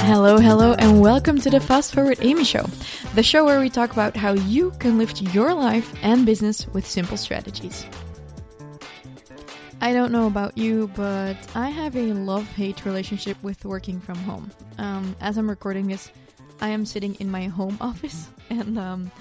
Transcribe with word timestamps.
Hello, 0.00 0.38
hello, 0.38 0.74
and 0.80 1.00
welcome 1.00 1.40
to 1.40 1.48
the 1.48 1.60
Fast 1.60 1.94
Forward 1.94 2.18
Amy 2.22 2.42
Show, 2.42 2.66
the 3.14 3.22
show 3.22 3.44
where 3.44 3.60
we 3.60 3.70
talk 3.70 3.92
about 3.92 4.16
how 4.16 4.32
you 4.32 4.72
can 4.80 4.98
lift 4.98 5.22
your 5.22 5.54
life 5.54 5.94
and 6.02 6.26
business 6.26 6.66
with 6.68 6.84
simple 6.84 7.16
strategies. 7.16 7.86
I 9.80 9.92
don't 9.92 10.10
know 10.10 10.26
about 10.26 10.58
you, 10.58 10.88
but 10.96 11.36
I 11.54 11.68
have 11.68 11.94
a 11.94 12.14
love 12.14 12.50
hate 12.56 12.84
relationship 12.84 13.40
with 13.44 13.64
working 13.64 14.00
from 14.00 14.16
home. 14.16 14.50
Um, 14.76 15.14
as 15.20 15.38
I'm 15.38 15.48
recording 15.48 15.86
this, 15.86 16.10
I 16.60 16.70
am 16.70 16.84
sitting 16.84 17.14
in 17.20 17.30
my 17.30 17.44
home 17.44 17.78
office, 17.80 18.26
and 18.50 18.76
um, 18.76 19.12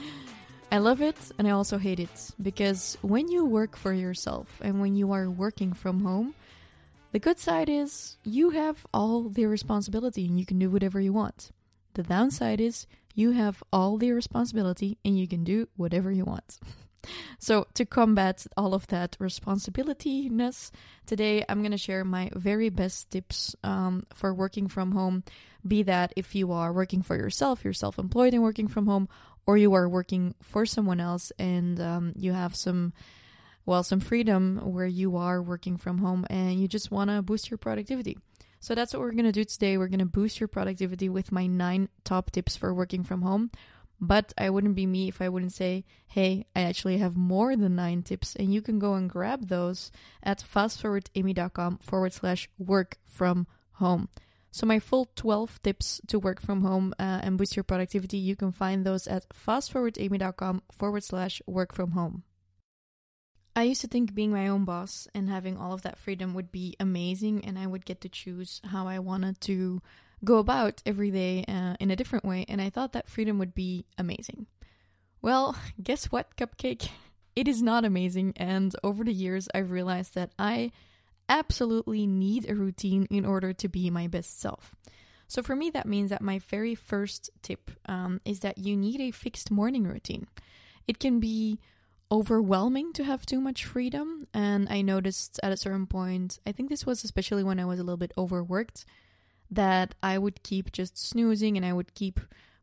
I 0.72 0.78
love 0.78 1.02
it 1.02 1.18
and 1.38 1.48
I 1.48 1.52
also 1.52 1.80
hate 1.80 2.00
it 2.00 2.32
because 2.42 2.96
when 3.02 3.28
you 3.28 3.44
work 3.44 3.76
for 3.76 3.92
yourself 3.92 4.48
and 4.62 4.80
when 4.80 4.96
you 4.96 5.12
are 5.12 5.30
working 5.30 5.74
from 5.74 6.04
home, 6.04 6.36
the 7.12 7.20
good 7.20 7.40
side 7.40 7.70
is 7.70 8.18
you 8.24 8.52
have 8.52 8.86
all 8.94 9.30
the 9.30 9.46
responsibility 9.46 10.26
and 10.26 10.40
you 10.40 10.46
can 10.46 10.60
do 10.60 10.70
whatever 10.70 11.00
you 11.00 11.14
want. 11.14 11.52
The 11.94 12.04
downside 12.04 12.62
is 12.62 12.88
you 13.16 13.32
have 13.32 13.64
all 13.74 13.98
the 13.98 14.12
responsibility 14.12 14.98
and 15.04 15.18
you 15.18 15.28
can 15.28 15.44
do 15.44 15.68
whatever 15.76 16.12
you 16.12 16.26
want. 16.26 16.60
So, 17.40 17.66
to 17.76 17.86
combat 17.86 18.46
all 18.58 18.74
of 18.74 18.88
that 18.88 19.16
responsibility 19.20 20.28
ness, 20.28 20.70
today 21.06 21.46
I'm 21.48 21.60
going 21.60 21.72
to 21.72 21.78
share 21.78 22.04
my 22.04 22.30
very 22.36 22.68
best 22.68 23.10
tips 23.10 23.56
um, 23.64 24.06
for 24.14 24.34
working 24.34 24.68
from 24.68 24.92
home. 24.92 25.24
Be 25.66 25.84
that 25.84 26.14
if 26.18 26.36
you 26.36 26.52
are 26.52 26.74
working 26.74 27.02
for 27.02 27.16
yourself, 27.16 27.64
you're 27.64 27.72
self 27.72 27.98
employed 27.98 28.34
and 28.34 28.44
working 28.44 28.68
from 28.68 28.86
home, 28.86 29.08
or 29.48 29.58
you 29.58 29.74
are 29.74 29.88
working 29.88 30.36
for 30.42 30.66
someone 30.66 31.00
else 31.00 31.32
and 31.40 31.80
um, 31.80 32.14
you 32.18 32.34
have 32.34 32.56
some 32.56 32.94
well 33.70 33.84
some 33.84 34.00
freedom 34.00 34.58
where 34.74 34.88
you 34.88 35.16
are 35.16 35.44
working 35.44 35.78
from 35.78 36.00
home 36.00 36.26
and 36.28 36.60
you 36.60 36.68
just 36.68 36.90
want 36.90 37.08
to 37.12 37.22
boost 37.22 37.52
your 37.52 37.58
productivity 37.60 38.18
so 38.60 38.74
that's 38.74 38.94
what 38.94 39.02
we're 39.02 39.12
going 39.12 39.26
to 39.26 39.32
do 39.32 39.44
today 39.44 39.78
we're 39.78 39.88
going 39.88 40.00
to 40.00 40.06
boost 40.06 40.40
your 40.40 40.48
productivity 40.48 41.08
with 41.08 41.32
my 41.32 41.46
nine 41.46 41.88
top 42.04 42.32
tips 42.32 42.58
for 42.58 42.74
working 42.74 43.04
from 43.04 43.22
home 43.22 43.52
but 44.02 44.34
I 44.38 44.50
wouldn't 44.50 44.76
be 44.76 44.86
me 44.86 45.10
if 45.10 45.22
I 45.22 45.28
wouldn't 45.28 45.52
say, 45.52 45.84
hey, 46.08 46.46
I 46.56 46.62
actually 46.62 47.00
have 47.00 47.18
more 47.18 47.58
than 47.58 47.76
nine 47.76 48.02
tips, 48.02 48.34
and 48.34 48.54
you 48.54 48.62
can 48.62 48.80
go 48.80 48.94
and 48.94 49.10
grab 49.10 49.50
those 49.50 49.92
at 50.24 50.40
fastforwardamy.com 50.40 51.80
forward 51.80 52.14
slash 52.14 52.48
work 52.58 52.98
from 53.04 53.46
home. 53.74 54.08
So, 54.52 54.66
my 54.66 54.80
full 54.80 55.10
12 55.18 55.62
tips 55.64 56.00
to 56.08 56.18
work 56.18 56.42
from 56.42 56.62
home 56.62 56.94
uh, 56.98 57.20
and 57.22 57.38
boost 57.38 57.58
your 57.58 57.64
productivity, 57.64 58.18
you 58.18 58.38
can 58.38 58.54
find 58.54 58.86
those 58.86 59.06
at 59.06 59.26
fastforwardamy.com 59.30 60.64
forward 60.72 61.04
slash 61.04 61.42
work 61.46 61.74
from 61.74 61.92
home. 61.92 62.24
I 63.60 63.64
used 63.64 63.82
to 63.82 63.88
think 63.88 64.16
being 64.16 64.32
my 64.32 64.48
own 64.48 64.64
boss 64.64 65.10
and 65.14 65.30
having 65.30 65.58
all 65.58 65.74
of 65.74 65.82
that 65.82 66.00
freedom 66.00 66.34
would 66.34 66.50
be 66.50 66.78
amazing, 66.80 67.44
and 67.44 67.60
I 67.60 67.68
would 67.68 67.84
get 67.84 68.00
to 68.02 68.08
choose 68.08 68.62
how 68.64 68.88
I 68.88 69.00
wanted 69.00 69.42
to 69.42 69.82
go 70.24 70.38
about 70.38 70.82
every 70.86 71.12
day 71.12 71.44
uh, 71.46 71.76
in 71.78 71.92
a 71.92 71.96
different 71.98 72.24
way, 72.24 72.46
and 72.48 72.62
I 72.62 72.70
thought 72.70 72.94
that 72.94 73.10
freedom 73.10 73.38
would 73.38 73.54
be 73.54 73.84
amazing. 73.98 74.48
Well, 75.22 75.58
guess 75.84 76.06
what, 76.06 76.38
Cupcake? 76.38 76.88
It 77.36 77.50
is 77.50 77.62
not 77.62 77.84
amazing, 77.84 78.32
and 78.38 78.74
over 78.82 79.04
the 79.04 79.12
years, 79.12 79.50
I've 79.54 79.72
realized 79.72 80.16
that 80.16 80.32
I 80.40 80.72
absolutely 81.28 82.08
need 82.08 82.50
a 82.50 82.56
routine 82.56 83.08
in 83.10 83.26
order 83.26 83.52
to 83.52 83.68
be 83.68 83.90
my 83.90 84.08
best 84.08 84.40
self. 84.40 84.74
So, 85.28 85.44
for 85.44 85.58
me, 85.58 85.70
that 85.72 85.86
means 85.86 86.12
that 86.12 86.22
my 86.22 86.40
very 86.40 86.76
first 86.76 87.30
tip 87.42 87.72
um, 87.88 88.22
is 88.24 88.40
that 88.40 88.58
you 88.58 88.78
need 88.78 89.02
a 89.02 89.12
fixed 89.12 89.52
morning 89.52 89.84
routine. 89.84 90.28
It 90.88 90.98
can 90.98 91.20
be 91.20 91.60
overwhelming 92.12 92.94
to 92.94 93.04
have 93.04 93.26
too 93.26 93.40
much 93.40 93.66
freedom, 93.66 94.28
and 94.34 94.68
I 94.70 94.82
noticed 94.82 95.40
at 95.44 95.52
a 95.52 95.58
certain 95.58 95.86
point, 95.86 96.40
I 96.46 96.52
think 96.52 96.70
this 96.70 96.86
was 96.86 97.04
especially 97.04 97.44
when 97.44 97.60
I 97.60 97.66
was 97.66 97.80
a 97.80 97.84
little 97.84 97.98
bit 97.98 98.14
overworked, 98.18 98.86
that 99.52 99.96
I 100.02 100.18
would 100.18 100.44
keep 100.44 100.72
just 100.72 100.98
snoozing 100.98 101.58
and 101.58 101.66
I 101.66 101.74
would 101.74 101.94
keep 101.94 102.20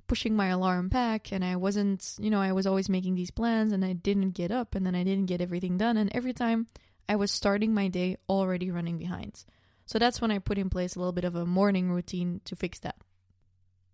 pushing 0.07 0.37
my 0.37 0.49
alarm 0.49 0.89
back 0.89 1.33
and 1.33 1.45
I 1.45 1.57
wasn't, 1.57 2.15
you 2.19 2.31
know, 2.31 2.41
I 2.41 2.53
was 2.53 2.67
always 2.67 2.89
making 2.89 3.17
these 3.17 3.31
plans 3.31 3.73
and 3.73 3.85
I 3.85 3.93
didn't 3.93 4.31
get 4.31 4.53
up 4.53 4.75
and 4.75 4.87
then 4.87 4.95
I 4.95 5.03
didn't 5.03 5.27
get 5.27 5.41
everything 5.41 5.79
done 5.79 5.97
and 5.97 6.11
every 6.15 6.33
time 6.33 6.69
I 7.09 7.17
was 7.17 7.31
starting 7.33 7.75
my 7.75 7.89
day 7.89 8.17
already 8.29 8.71
running 8.71 8.99
behind. 8.99 9.45
So 9.87 9.99
that's 9.99 10.21
when 10.21 10.31
I 10.31 10.39
put 10.39 10.59
in 10.59 10.71
place 10.71 10.95
a 10.95 10.99
little 10.99 11.13
bit 11.13 11.25
of 11.25 11.35
a 11.35 11.47
morning 11.47 11.91
routine 11.91 12.41
to 12.45 12.57
fix 12.57 12.79
that. 12.81 12.97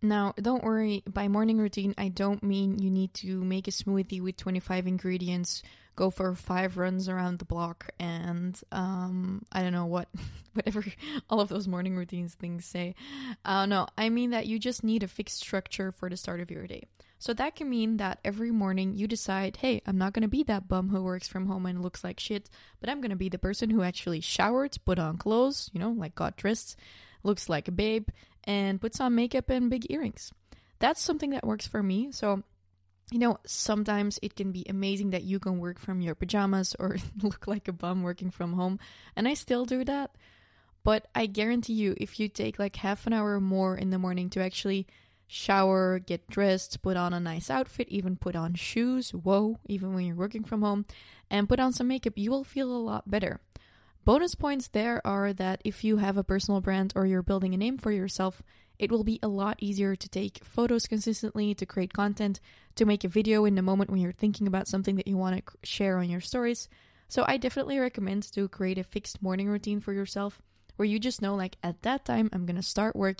Now, 0.02 0.34
don't 0.36 0.64
worry, 0.64 1.04
by 1.06 1.28
morning 1.28 1.58
routine, 1.58 1.94
I 1.96 2.08
don't 2.08 2.42
mean 2.42 2.80
you 2.80 2.90
need 2.90 3.14
to 3.14 3.42
make 3.42 3.68
a 3.68 3.70
smoothie 3.70 4.20
with 4.20 4.36
25 4.36 4.88
ingredients, 4.88 5.62
go 5.94 6.10
for 6.10 6.34
five 6.34 6.76
runs 6.76 7.08
around 7.08 7.38
the 7.38 7.44
block, 7.44 7.90
and 8.00 8.60
um, 8.72 9.44
I 9.52 9.62
don't 9.62 9.72
know 9.72 9.86
what, 9.86 10.08
whatever 10.54 10.84
all 11.30 11.40
of 11.40 11.48
those 11.48 11.68
morning 11.68 11.96
routines 11.96 12.34
things 12.34 12.64
say. 12.64 12.96
Uh, 13.44 13.66
no, 13.66 13.86
I 13.96 14.08
mean 14.08 14.30
that 14.30 14.46
you 14.46 14.58
just 14.58 14.82
need 14.82 15.04
a 15.04 15.08
fixed 15.08 15.38
structure 15.38 15.92
for 15.92 16.10
the 16.10 16.16
start 16.16 16.40
of 16.40 16.50
your 16.50 16.66
day. 16.66 16.82
So 17.20 17.32
that 17.34 17.54
can 17.54 17.70
mean 17.70 17.98
that 17.98 18.18
every 18.24 18.50
morning 18.50 18.96
you 18.96 19.06
decide, 19.06 19.56
hey, 19.56 19.80
I'm 19.86 19.96
not 19.96 20.14
to 20.22 20.28
be 20.28 20.42
that 20.42 20.66
bum 20.66 20.88
who 20.88 21.04
works 21.04 21.28
from 21.28 21.46
home 21.46 21.66
and 21.66 21.80
looks 21.80 22.02
like 22.02 22.18
shit, 22.18 22.50
but 22.80 22.90
I'm 22.90 23.00
to 23.10 23.16
be 23.16 23.28
the 23.28 23.38
person 23.38 23.70
who 23.70 23.82
actually 23.82 24.20
showered, 24.20 24.76
put 24.84 24.98
on 24.98 25.18
clothes, 25.18 25.70
you 25.72 25.78
know, 25.78 25.90
like 25.90 26.16
got 26.16 26.36
dressed, 26.36 26.76
looks 27.22 27.48
like 27.48 27.68
a 27.68 27.70
babe, 27.70 28.08
and 28.44 28.80
puts 28.80 29.00
on 29.00 29.14
makeup 29.14 29.50
and 29.50 29.70
big 29.70 29.90
earrings. 29.90 30.32
That's 30.78 31.00
something 31.00 31.30
that 31.30 31.46
works 31.46 31.66
for 31.66 31.82
me. 31.82 32.10
So, 32.12 32.42
you 33.10 33.18
know, 33.18 33.38
sometimes 33.46 34.18
it 34.22 34.34
can 34.34 34.52
be 34.52 34.64
amazing 34.68 35.10
that 35.10 35.22
you 35.22 35.38
can 35.38 35.58
work 35.58 35.78
from 35.78 36.00
your 36.00 36.14
pajamas 36.14 36.74
or 36.78 36.96
look 37.22 37.46
like 37.46 37.68
a 37.68 37.72
bum 37.72 38.02
working 38.02 38.30
from 38.30 38.54
home. 38.54 38.78
And 39.14 39.28
I 39.28 39.34
still 39.34 39.64
do 39.64 39.84
that. 39.84 40.10
But 40.84 41.06
I 41.14 41.26
guarantee 41.26 41.74
you, 41.74 41.94
if 41.96 42.18
you 42.18 42.28
take 42.28 42.58
like 42.58 42.76
half 42.76 43.06
an 43.06 43.12
hour 43.12 43.38
more 43.40 43.76
in 43.76 43.90
the 43.90 43.98
morning 43.98 44.30
to 44.30 44.42
actually 44.42 44.86
shower, 45.28 45.98
get 45.98 46.28
dressed, 46.28 46.82
put 46.82 46.96
on 46.96 47.14
a 47.14 47.20
nice 47.20 47.48
outfit, 47.48 47.88
even 47.88 48.16
put 48.16 48.36
on 48.36 48.54
shoes, 48.54 49.10
whoa, 49.12 49.58
even 49.66 49.94
when 49.94 50.04
you're 50.04 50.16
working 50.16 50.44
from 50.44 50.62
home, 50.62 50.84
and 51.30 51.48
put 51.48 51.60
on 51.60 51.72
some 51.72 51.88
makeup, 51.88 52.14
you 52.16 52.30
will 52.30 52.44
feel 52.44 52.70
a 52.70 52.76
lot 52.76 53.10
better. 53.10 53.40
Bonus 54.04 54.34
points 54.34 54.66
there 54.66 55.00
are 55.06 55.32
that 55.32 55.62
if 55.64 55.84
you 55.84 55.98
have 55.98 56.16
a 56.16 56.24
personal 56.24 56.60
brand 56.60 56.92
or 56.96 57.06
you're 57.06 57.22
building 57.22 57.54
a 57.54 57.56
name 57.56 57.78
for 57.78 57.92
yourself, 57.92 58.42
it 58.76 58.90
will 58.90 59.04
be 59.04 59.20
a 59.22 59.28
lot 59.28 59.58
easier 59.60 59.94
to 59.94 60.08
take 60.08 60.44
photos 60.44 60.86
consistently, 60.86 61.54
to 61.54 61.64
create 61.64 61.92
content, 61.92 62.40
to 62.74 62.84
make 62.84 63.04
a 63.04 63.08
video 63.08 63.44
in 63.44 63.54
the 63.54 63.62
moment 63.62 63.90
when 63.90 64.00
you're 64.00 64.10
thinking 64.10 64.48
about 64.48 64.66
something 64.66 64.96
that 64.96 65.06
you 65.06 65.16
want 65.16 65.36
to 65.36 65.52
share 65.62 65.98
on 65.98 66.10
your 66.10 66.20
stories. 66.20 66.68
So 67.08 67.24
I 67.28 67.36
definitely 67.36 67.78
recommend 67.78 68.24
to 68.32 68.48
create 68.48 68.78
a 68.78 68.82
fixed 68.82 69.22
morning 69.22 69.48
routine 69.48 69.78
for 69.78 69.92
yourself 69.92 70.42
where 70.74 70.86
you 70.86 70.98
just 70.98 71.22
know 71.22 71.36
like 71.36 71.56
at 71.62 71.82
that 71.82 72.04
time 72.04 72.28
I'm 72.32 72.44
going 72.44 72.56
to 72.56 72.62
start 72.62 72.96
work 72.96 73.18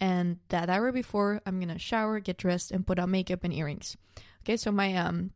and 0.00 0.38
that 0.48 0.68
hour 0.68 0.90
before 0.90 1.42
I'm 1.46 1.60
going 1.60 1.72
to 1.72 1.78
shower, 1.78 2.18
get 2.18 2.38
dressed 2.38 2.72
and 2.72 2.84
put 2.84 2.98
on 2.98 3.12
makeup 3.12 3.44
and 3.44 3.52
earrings. 3.52 3.96
Okay, 4.42 4.56
so 4.56 4.72
my 4.72 4.96
um 4.96 5.30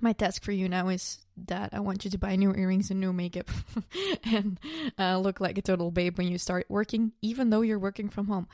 my 0.00 0.12
task 0.12 0.42
for 0.42 0.52
you 0.52 0.68
now 0.68 0.88
is 0.88 1.18
that 1.46 1.70
I 1.72 1.80
want 1.80 2.04
you 2.04 2.10
to 2.10 2.18
buy 2.18 2.36
new 2.36 2.54
earrings 2.54 2.90
and 2.90 3.00
new 3.00 3.12
makeup 3.12 3.48
and 4.24 4.58
uh, 4.98 5.18
look 5.18 5.40
like 5.40 5.58
a 5.58 5.62
total 5.62 5.90
babe 5.90 6.18
when 6.18 6.28
you 6.28 6.38
start 6.38 6.66
working, 6.68 7.12
even 7.22 7.50
though 7.50 7.62
you're 7.62 7.78
working 7.78 8.08
from 8.08 8.26
home. 8.26 8.48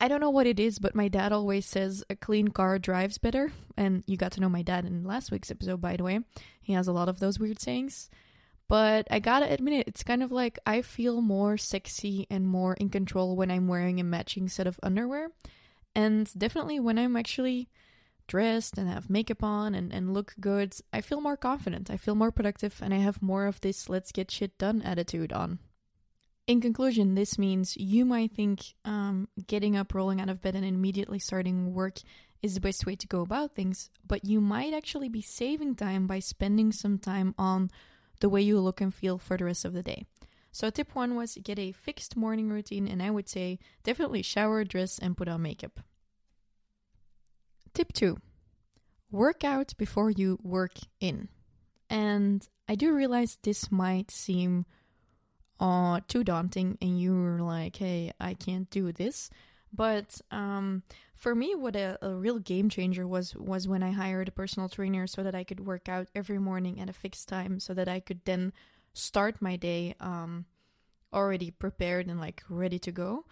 I 0.00 0.08
don't 0.08 0.20
know 0.20 0.30
what 0.30 0.46
it 0.46 0.58
is, 0.58 0.78
but 0.78 0.94
my 0.94 1.08
dad 1.08 1.30
always 1.30 1.66
says 1.66 2.02
a 2.08 2.16
clean 2.16 2.48
car 2.48 2.78
drives 2.78 3.18
better. 3.18 3.52
And 3.76 4.02
you 4.06 4.16
got 4.16 4.32
to 4.32 4.40
know 4.40 4.48
my 4.48 4.62
dad 4.62 4.86
in 4.86 5.04
last 5.04 5.30
week's 5.30 5.50
episode, 5.50 5.80
by 5.80 5.96
the 5.96 6.04
way. 6.04 6.20
He 6.62 6.72
has 6.72 6.88
a 6.88 6.92
lot 6.92 7.10
of 7.10 7.20
those 7.20 7.38
weird 7.38 7.60
sayings. 7.60 8.08
But 8.66 9.08
I 9.10 9.18
gotta 9.18 9.52
admit 9.52 9.74
it, 9.74 9.88
it's 9.88 10.04
kind 10.04 10.22
of 10.22 10.30
like 10.30 10.58
I 10.64 10.82
feel 10.82 11.20
more 11.20 11.58
sexy 11.58 12.26
and 12.30 12.46
more 12.46 12.74
in 12.74 12.88
control 12.88 13.34
when 13.34 13.50
I'm 13.50 13.66
wearing 13.66 13.98
a 13.98 14.04
matching 14.04 14.48
set 14.48 14.68
of 14.68 14.78
underwear. 14.82 15.32
And 15.94 16.30
definitely 16.38 16.78
when 16.78 16.96
I'm 16.96 17.16
actually 17.16 17.68
dressed 18.30 18.78
and 18.78 18.88
have 18.88 19.10
makeup 19.10 19.42
on 19.42 19.74
and, 19.74 19.92
and 19.92 20.14
look 20.14 20.34
good, 20.38 20.72
I 20.92 21.00
feel 21.00 21.20
more 21.20 21.36
confident, 21.36 21.90
I 21.90 21.96
feel 21.96 22.14
more 22.14 22.30
productive, 22.30 22.78
and 22.80 22.94
I 22.94 22.98
have 22.98 23.20
more 23.20 23.46
of 23.46 23.60
this 23.60 23.88
let's 23.88 24.12
get 24.12 24.30
shit 24.30 24.56
done 24.56 24.82
attitude 24.82 25.32
on. 25.32 25.58
In 26.46 26.60
conclusion, 26.60 27.16
this 27.16 27.38
means 27.38 27.76
you 27.76 28.04
might 28.04 28.32
think 28.32 28.74
um, 28.84 29.28
getting 29.48 29.76
up, 29.76 29.92
rolling 29.94 30.20
out 30.20 30.28
of 30.28 30.40
bed, 30.40 30.54
and 30.54 30.64
immediately 30.64 31.18
starting 31.18 31.74
work 31.74 31.98
is 32.40 32.54
the 32.54 32.60
best 32.60 32.86
way 32.86 32.94
to 32.94 33.08
go 33.08 33.20
about 33.20 33.56
things, 33.56 33.90
but 34.06 34.24
you 34.24 34.40
might 34.40 34.72
actually 34.72 35.08
be 35.08 35.22
saving 35.22 35.74
time 35.74 36.06
by 36.06 36.20
spending 36.20 36.70
some 36.70 36.98
time 36.98 37.34
on 37.36 37.68
the 38.20 38.28
way 38.28 38.40
you 38.40 38.60
look 38.60 38.80
and 38.80 38.94
feel 38.94 39.18
for 39.18 39.36
the 39.36 39.44
rest 39.44 39.64
of 39.64 39.72
the 39.72 39.82
day. 39.82 40.06
So, 40.52 40.70
tip 40.70 40.94
one 40.94 41.16
was 41.16 41.36
get 41.42 41.58
a 41.58 41.72
fixed 41.72 42.16
morning 42.16 42.48
routine, 42.48 42.86
and 42.86 43.02
I 43.02 43.10
would 43.10 43.28
say 43.28 43.58
definitely 43.82 44.22
shower, 44.22 44.62
dress, 44.64 44.98
and 45.00 45.16
put 45.16 45.28
on 45.28 45.42
makeup. 45.42 45.80
Tip 47.74 47.92
two 47.92 48.16
work 49.10 49.44
out 49.44 49.72
before 49.76 50.10
you 50.10 50.38
work 50.42 50.78
in. 51.00 51.28
And 51.88 52.46
I 52.68 52.76
do 52.76 52.92
realize 52.94 53.38
this 53.42 53.72
might 53.72 54.10
seem 54.10 54.64
uh, 55.58 56.00
too 56.08 56.24
daunting, 56.24 56.78
and 56.80 57.00
you're 57.00 57.40
like, 57.40 57.76
hey, 57.76 58.12
I 58.20 58.34
can't 58.34 58.70
do 58.70 58.92
this. 58.92 59.30
But 59.72 60.20
um, 60.30 60.82
for 61.14 61.34
me, 61.34 61.54
what 61.54 61.76
a, 61.76 61.98
a, 62.02 62.14
real 62.14 62.38
game 62.38 62.68
changer 62.68 63.06
was 63.06 63.36
was 63.36 63.68
when 63.68 63.82
I 63.82 63.90
hired 63.90 64.28
a 64.28 64.32
personal 64.32 64.68
trainer 64.68 65.06
so 65.06 65.22
that 65.22 65.34
I 65.34 65.44
could 65.44 65.60
work 65.60 65.88
out 65.88 66.08
every 66.14 66.38
morning 66.38 66.80
at 66.80 66.88
a 66.88 66.94
fixed 66.94 67.28
time, 67.28 67.60
so 67.60 67.74
that 67.74 67.88
I 67.88 68.00
could 68.00 68.20
then 68.24 68.52
start 68.94 69.40
my 69.40 69.56
day 69.56 69.94
um, 70.00 70.46
already 71.12 71.50
prepared 71.50 72.06
and 72.08 72.20
like 72.20 72.42
ready 72.48 72.78
to 72.80 72.90
go. 72.90 73.26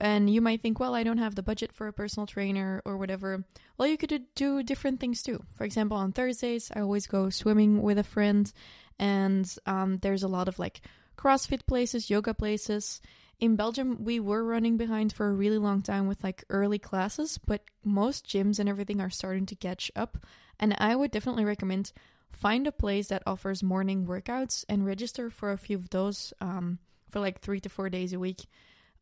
And 0.00 0.30
you 0.30 0.40
might 0.40 0.62
think, 0.62 0.80
well, 0.80 0.94
I 0.94 1.02
don't 1.02 1.18
have 1.18 1.34
the 1.34 1.42
budget 1.42 1.72
for 1.72 1.86
a 1.86 1.92
personal 1.92 2.26
trainer 2.26 2.80
or 2.86 2.96
whatever. 2.96 3.44
Well, 3.76 3.86
you 3.86 3.98
could 3.98 4.22
do 4.34 4.62
different 4.62 4.98
things 4.98 5.22
too. 5.22 5.42
For 5.52 5.64
example, 5.64 5.98
on 5.98 6.12
Thursdays, 6.12 6.70
I 6.74 6.80
always 6.80 7.06
go 7.06 7.28
swimming 7.28 7.82
with 7.82 7.98
a 7.98 8.04
friend, 8.04 8.50
and 8.98 9.46
um, 9.66 9.98
there's 9.98 10.22
a 10.22 10.28
lot 10.28 10.48
of 10.48 10.58
like 10.58 10.80
CrossFit 11.18 11.66
places, 11.66 12.08
yoga 12.08 12.32
places. 12.32 13.02
In 13.40 13.56
Belgium, 13.56 14.02
we 14.02 14.20
were 14.20 14.42
running 14.42 14.78
behind 14.78 15.12
for 15.12 15.28
a 15.28 15.34
really 15.34 15.58
long 15.58 15.82
time 15.82 16.08
with 16.08 16.24
like 16.24 16.44
early 16.48 16.78
classes, 16.78 17.38
but 17.38 17.62
most 17.84 18.26
gyms 18.26 18.58
and 18.58 18.68
everything 18.68 19.00
are 19.02 19.10
starting 19.10 19.46
to 19.46 19.54
catch 19.54 19.90
up. 19.94 20.18
And 20.58 20.74
I 20.78 20.96
would 20.96 21.10
definitely 21.10 21.44
recommend 21.44 21.92
find 22.32 22.66
a 22.66 22.72
place 22.72 23.08
that 23.08 23.22
offers 23.26 23.62
morning 23.62 24.06
workouts 24.06 24.64
and 24.68 24.86
register 24.86 25.28
for 25.28 25.52
a 25.52 25.58
few 25.58 25.76
of 25.76 25.90
those 25.90 26.32
um, 26.40 26.78
for 27.10 27.20
like 27.20 27.40
three 27.40 27.60
to 27.60 27.68
four 27.68 27.90
days 27.90 28.12
a 28.12 28.18
week 28.18 28.46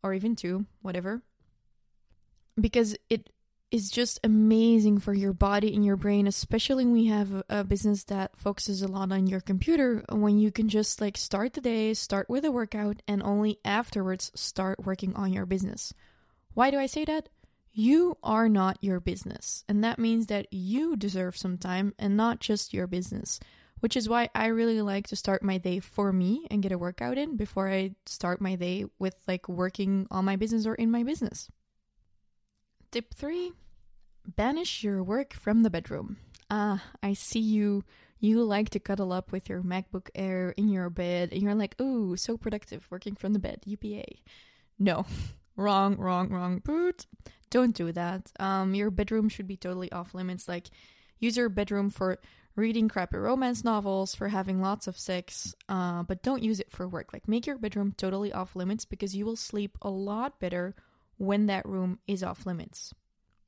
or 0.03 0.15
even 0.15 0.37
two, 0.37 0.67
whatever. 0.83 1.23
Because 2.61 2.97
it 3.09 3.31
is 3.71 3.91
just 3.91 4.19
amazing 4.25 4.99
for 4.99 5.13
your 5.13 5.33
body 5.33 5.75
and 5.75 5.85
your 5.85 5.97
brain, 5.97 6.27
especially 6.27 6.85
when 6.85 6.93
we 6.93 7.07
have 7.07 7.43
a 7.49 7.65
business 7.65 8.05
that 8.05 8.31
focuses 8.37 8.83
a 8.83 8.89
lot 8.89 9.13
on 9.13 9.27
your 9.27 9.41
computer. 9.41 10.05
When 10.11 10.39
you 10.39 10.51
can 10.51 10.69
just 10.69 11.01
like 11.01 11.17
start 11.17 11.53
the 11.53 11.61
day, 11.61 11.93
start 11.95 12.31
with 12.31 12.45
a 12.45 12.53
workout, 12.53 13.03
and 13.07 13.23
only 13.23 13.59
afterwards 13.65 14.33
start 14.35 14.85
working 14.85 15.15
on 15.15 15.33
your 15.33 15.47
business. 15.47 15.93
Why 16.55 16.71
do 16.71 16.79
I 16.79 16.87
say 16.87 17.05
that? 17.05 17.29
You 17.73 18.17
are 18.25 18.49
not 18.49 18.79
your 18.81 18.99
business, 18.99 19.65
and 19.69 19.85
that 19.85 19.99
means 19.99 20.27
that 20.27 20.53
you 20.53 20.97
deserve 20.97 21.37
some 21.37 21.59
time 21.59 21.95
and 21.99 22.17
not 22.17 22.41
just 22.41 22.75
your 22.75 22.87
business 22.87 23.39
which 23.81 23.97
is 23.97 24.09
why 24.09 24.29
I 24.35 24.47
really 24.47 24.83
like 24.83 25.09
to 25.09 25.17
start 25.17 25.43
my 25.43 25.59
day 25.59 25.81
for 25.81 26.13
me 26.13 26.47
and 26.51 26.63
get 26.63 26.73
a 26.73 26.79
workout 26.79 27.19
in 27.19 27.37
before 27.37 27.69
I 27.69 27.95
start 28.07 28.41
my 28.41 28.57
day 28.57 28.87
with 28.99 29.15
like 29.27 29.49
working 29.49 30.07
on 30.11 30.25
my 30.25 30.37
business 30.37 30.67
or 30.67 30.75
in 30.75 30.91
my 30.91 31.03
business. 31.03 31.49
Tip 32.91 33.15
three 33.15 33.53
banish 34.37 34.83
your 34.83 35.03
work 35.03 35.33
from 35.33 35.63
the 35.63 35.71
bedroom. 35.71 36.19
Ah, 36.51 36.83
I 37.03 37.15
see 37.15 37.41
you. 37.41 37.85
You 38.21 38.43
like 38.43 38.71
to 38.71 38.81
cuddle 38.81 39.13
up 39.13 39.31
with 39.31 39.49
your 39.49 39.63
MacBook 39.63 40.09
Air 40.15 40.51
in 40.57 40.69
your 40.69 40.91
bed, 40.91 41.31
and 41.33 41.41
you're 41.41 41.55
like, 41.55 41.81
ooh, 41.81 42.17
so 42.17 42.37
productive 42.37 42.87
working 42.91 43.15
from 43.15 43.33
the 43.33 43.39
bed, 43.39 43.61
UPA. 43.65 44.05
No, 44.79 45.07
wrong, 45.57 45.97
wrong, 45.97 46.29
wrong. 46.31 46.59
Boot. 46.59 47.07
Don't 47.51 47.75
do 47.75 47.93
that. 47.93 48.31
Um, 48.39 48.75
your 48.75 48.91
bedroom 48.91 49.29
should 49.29 49.47
be 49.47 49.57
totally 49.57 49.91
off 49.93 50.15
limits. 50.15 50.49
Like, 50.49 50.69
use 51.19 51.37
your 51.37 51.49
bedroom 51.49 51.91
for 51.91 52.19
reading 52.59 52.89
crappy 52.89 53.17
romance 53.17 53.63
novels, 53.63 54.17
for 54.17 54.29
having 54.29 54.61
lots 54.61 54.89
of 54.89 54.99
sex, 54.99 55.55
uh, 55.69 56.03
but 56.03 56.25
don't 56.25 56.43
use 56.43 56.59
it 56.59 56.73
for 56.73 56.89
work. 56.89 57.13
Like, 57.13 57.29
make 57.29 57.47
your 57.47 57.57
bedroom 57.57 57.95
totally 57.97 58.33
off 58.33 58.57
limits 58.57 58.85
because 58.85 59.15
you 59.15 59.25
will 59.25 59.37
sleep 59.37 59.79
a 59.81 59.89
lot 59.89 60.41
better 60.41 60.75
when 61.19 61.47
that 61.47 61.65
room 61.65 62.01
is 62.09 62.25
off 62.25 62.47
limits. 62.47 62.93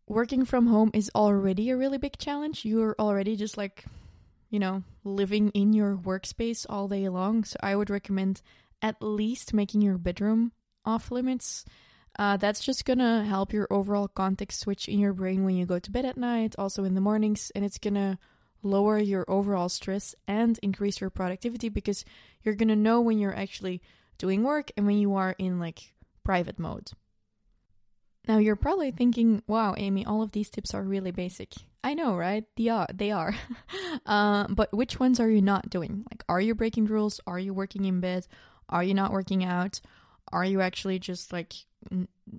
Working 0.06 0.44
from 0.44 0.68
home 0.68 0.92
is 0.94 1.10
already 1.14 1.70
a 1.70 1.76
really 1.76 1.98
big 1.98 2.18
challenge. 2.18 2.64
You're 2.64 2.94
already 2.98 3.34
just 3.34 3.58
like, 3.58 3.84
you 4.48 4.60
know, 4.60 4.84
living 5.02 5.50
in 5.50 5.72
your 5.72 5.96
workspace 5.96 6.64
all 6.68 6.86
day 6.86 7.08
long. 7.08 7.42
So, 7.42 7.56
I 7.60 7.74
would 7.74 7.90
recommend 7.90 8.42
at 8.80 9.02
least 9.02 9.52
making 9.52 9.82
your 9.82 9.98
bedroom 9.98 10.52
off 10.84 11.10
limits. 11.10 11.64
Uh, 12.16 12.36
that's 12.36 12.60
just 12.64 12.84
gonna 12.84 13.24
help 13.24 13.52
your 13.52 13.66
overall 13.70 14.08
context 14.08 14.60
switch 14.60 14.88
in 14.88 14.98
your 14.98 15.12
brain 15.12 15.44
when 15.44 15.56
you 15.56 15.66
go 15.66 15.78
to 15.78 15.90
bed 15.90 16.04
at 16.04 16.16
night, 16.16 16.54
also 16.58 16.84
in 16.84 16.94
the 16.94 17.00
mornings, 17.00 17.50
and 17.54 17.64
it's 17.64 17.78
gonna 17.78 18.18
lower 18.62 18.98
your 18.98 19.24
overall 19.28 19.68
stress 19.68 20.14
and 20.26 20.58
increase 20.62 21.00
your 21.00 21.10
productivity 21.10 21.68
because 21.68 22.04
you're 22.42 22.54
going 22.54 22.68
to 22.68 22.76
know 22.76 23.00
when 23.00 23.18
you're 23.18 23.36
actually 23.36 23.80
doing 24.18 24.42
work 24.42 24.70
and 24.76 24.86
when 24.86 24.98
you 24.98 25.14
are 25.14 25.34
in 25.38 25.58
like 25.58 25.92
private 26.24 26.58
mode. 26.58 26.90
Now 28.28 28.38
you're 28.38 28.56
probably 28.56 28.90
thinking, 28.90 29.42
"Wow, 29.46 29.74
Amy, 29.76 30.04
all 30.04 30.22
of 30.22 30.32
these 30.32 30.50
tips 30.50 30.74
are 30.74 30.82
really 30.82 31.10
basic." 31.10 31.54
I 31.82 31.94
know, 31.94 32.14
right? 32.14 32.44
They 32.56 32.68
are. 32.68 32.86
They 32.92 33.10
are. 33.10 33.34
uh, 34.06 34.46
but 34.50 34.72
which 34.72 35.00
ones 35.00 35.18
are 35.18 35.30
you 35.30 35.40
not 35.40 35.70
doing? 35.70 36.04
Like, 36.10 36.22
are 36.28 36.40
you 36.40 36.54
breaking 36.54 36.86
rules? 36.86 37.20
Are 37.26 37.38
you 37.38 37.54
working 37.54 37.86
in 37.86 38.00
bed? 38.00 38.26
Are 38.68 38.84
you 38.84 38.94
not 38.94 39.12
working 39.12 39.42
out? 39.42 39.80
Are 40.32 40.44
you 40.44 40.60
actually 40.60 40.98
just 40.98 41.32
like 41.32 41.54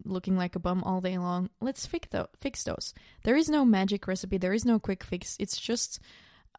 looking 0.06 0.38
like 0.38 0.56
a 0.56 0.60
bum 0.60 0.84
all 0.84 1.02
day 1.02 1.18
long. 1.18 1.50
Let's 1.60 1.86
fix, 1.86 2.08
th- 2.10 2.28
fix 2.40 2.64
those. 2.64 2.94
There 3.24 3.36
is 3.36 3.50
no 3.50 3.66
magic 3.66 4.08
recipe, 4.08 4.38
there 4.38 4.54
is 4.54 4.66
no 4.66 4.80
quick 4.80 5.04
fix. 5.04 5.36
It's 5.40 5.60
just 5.60 6.00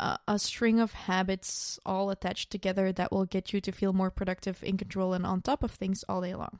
uh, 0.00 0.16
a 0.26 0.38
string 0.38 0.80
of 0.80 0.92
habits 0.92 1.78
all 1.86 2.10
attached 2.10 2.50
together 2.50 2.92
that 2.92 3.12
will 3.12 3.24
get 3.24 3.52
you 3.52 3.60
to 3.60 3.72
feel 3.72 3.92
more 3.92 4.10
productive, 4.10 4.62
in 4.62 4.76
control, 4.76 5.12
and 5.12 5.26
on 5.26 5.42
top 5.42 5.62
of 5.62 5.70
things 5.70 6.04
all 6.08 6.20
day 6.20 6.34
long. 6.34 6.58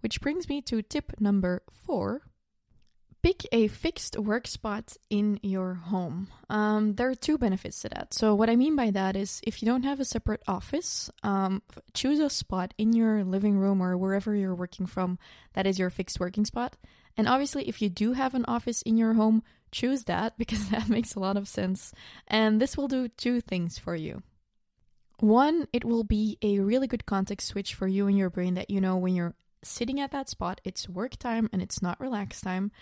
Which 0.00 0.20
brings 0.20 0.48
me 0.48 0.60
to 0.62 0.82
tip 0.82 1.20
number 1.20 1.62
four 1.70 2.22
Pick 3.22 3.46
a 3.52 3.68
fixed 3.68 4.18
work 4.18 4.48
spot 4.48 4.96
in 5.08 5.38
your 5.44 5.74
home. 5.74 6.26
Um, 6.50 6.94
there 6.94 7.08
are 7.08 7.14
two 7.14 7.38
benefits 7.38 7.80
to 7.82 7.88
that. 7.90 8.12
So, 8.14 8.34
what 8.34 8.50
I 8.50 8.56
mean 8.56 8.74
by 8.74 8.90
that 8.90 9.14
is 9.14 9.40
if 9.44 9.62
you 9.62 9.66
don't 9.66 9.84
have 9.84 10.00
a 10.00 10.04
separate 10.04 10.42
office, 10.48 11.08
um, 11.22 11.62
choose 11.94 12.18
a 12.18 12.28
spot 12.28 12.74
in 12.78 12.92
your 12.92 13.22
living 13.22 13.56
room 13.58 13.80
or 13.80 13.96
wherever 13.96 14.34
you're 14.34 14.56
working 14.56 14.86
from 14.86 15.20
that 15.52 15.68
is 15.68 15.78
your 15.78 15.88
fixed 15.88 16.18
working 16.18 16.44
spot. 16.44 16.76
And 17.16 17.28
obviously, 17.28 17.68
if 17.68 17.80
you 17.80 17.88
do 17.88 18.14
have 18.14 18.34
an 18.34 18.44
office 18.48 18.82
in 18.82 18.96
your 18.96 19.14
home, 19.14 19.44
choose 19.70 20.04
that 20.04 20.36
because 20.38 20.70
that 20.70 20.88
makes 20.88 21.14
a 21.14 21.20
lot 21.20 21.36
of 21.36 21.46
sense. 21.46 21.92
And 22.26 22.60
this 22.60 22.76
will 22.76 22.88
do 22.88 23.06
two 23.06 23.40
things 23.40 23.78
for 23.78 23.94
you. 23.94 24.22
One, 25.20 25.68
it 25.72 25.84
will 25.84 26.02
be 26.02 26.38
a 26.42 26.58
really 26.58 26.88
good 26.88 27.06
context 27.06 27.46
switch 27.46 27.74
for 27.74 27.86
you 27.86 28.08
and 28.08 28.18
your 28.18 28.30
brain 28.30 28.54
that 28.54 28.70
you 28.70 28.80
know 28.80 28.96
when 28.96 29.14
you're 29.14 29.34
sitting 29.62 30.00
at 30.00 30.10
that 30.10 30.28
spot, 30.28 30.60
it's 30.64 30.88
work 30.88 31.16
time 31.16 31.48
and 31.52 31.62
it's 31.62 31.80
not 31.80 32.00
relax 32.00 32.40
time. 32.40 32.72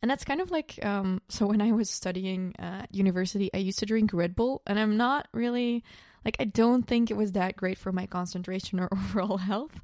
And 0.00 0.10
that's 0.10 0.24
kind 0.24 0.40
of 0.40 0.50
like 0.50 0.84
um, 0.84 1.20
so 1.28 1.46
when 1.46 1.60
I 1.60 1.72
was 1.72 1.90
studying 1.90 2.54
at 2.58 2.94
university, 2.94 3.50
I 3.52 3.58
used 3.58 3.80
to 3.80 3.86
drink 3.86 4.12
Red 4.12 4.36
Bull, 4.36 4.62
and 4.66 4.78
I'm 4.78 4.96
not 4.96 5.28
really 5.32 5.84
like 6.24 6.36
I 6.38 6.44
don't 6.44 6.84
think 6.86 7.10
it 7.10 7.16
was 7.16 7.32
that 7.32 7.56
great 7.56 7.78
for 7.78 7.92
my 7.92 8.06
concentration 8.06 8.80
or 8.80 8.88
overall 8.92 9.38
health. 9.38 9.78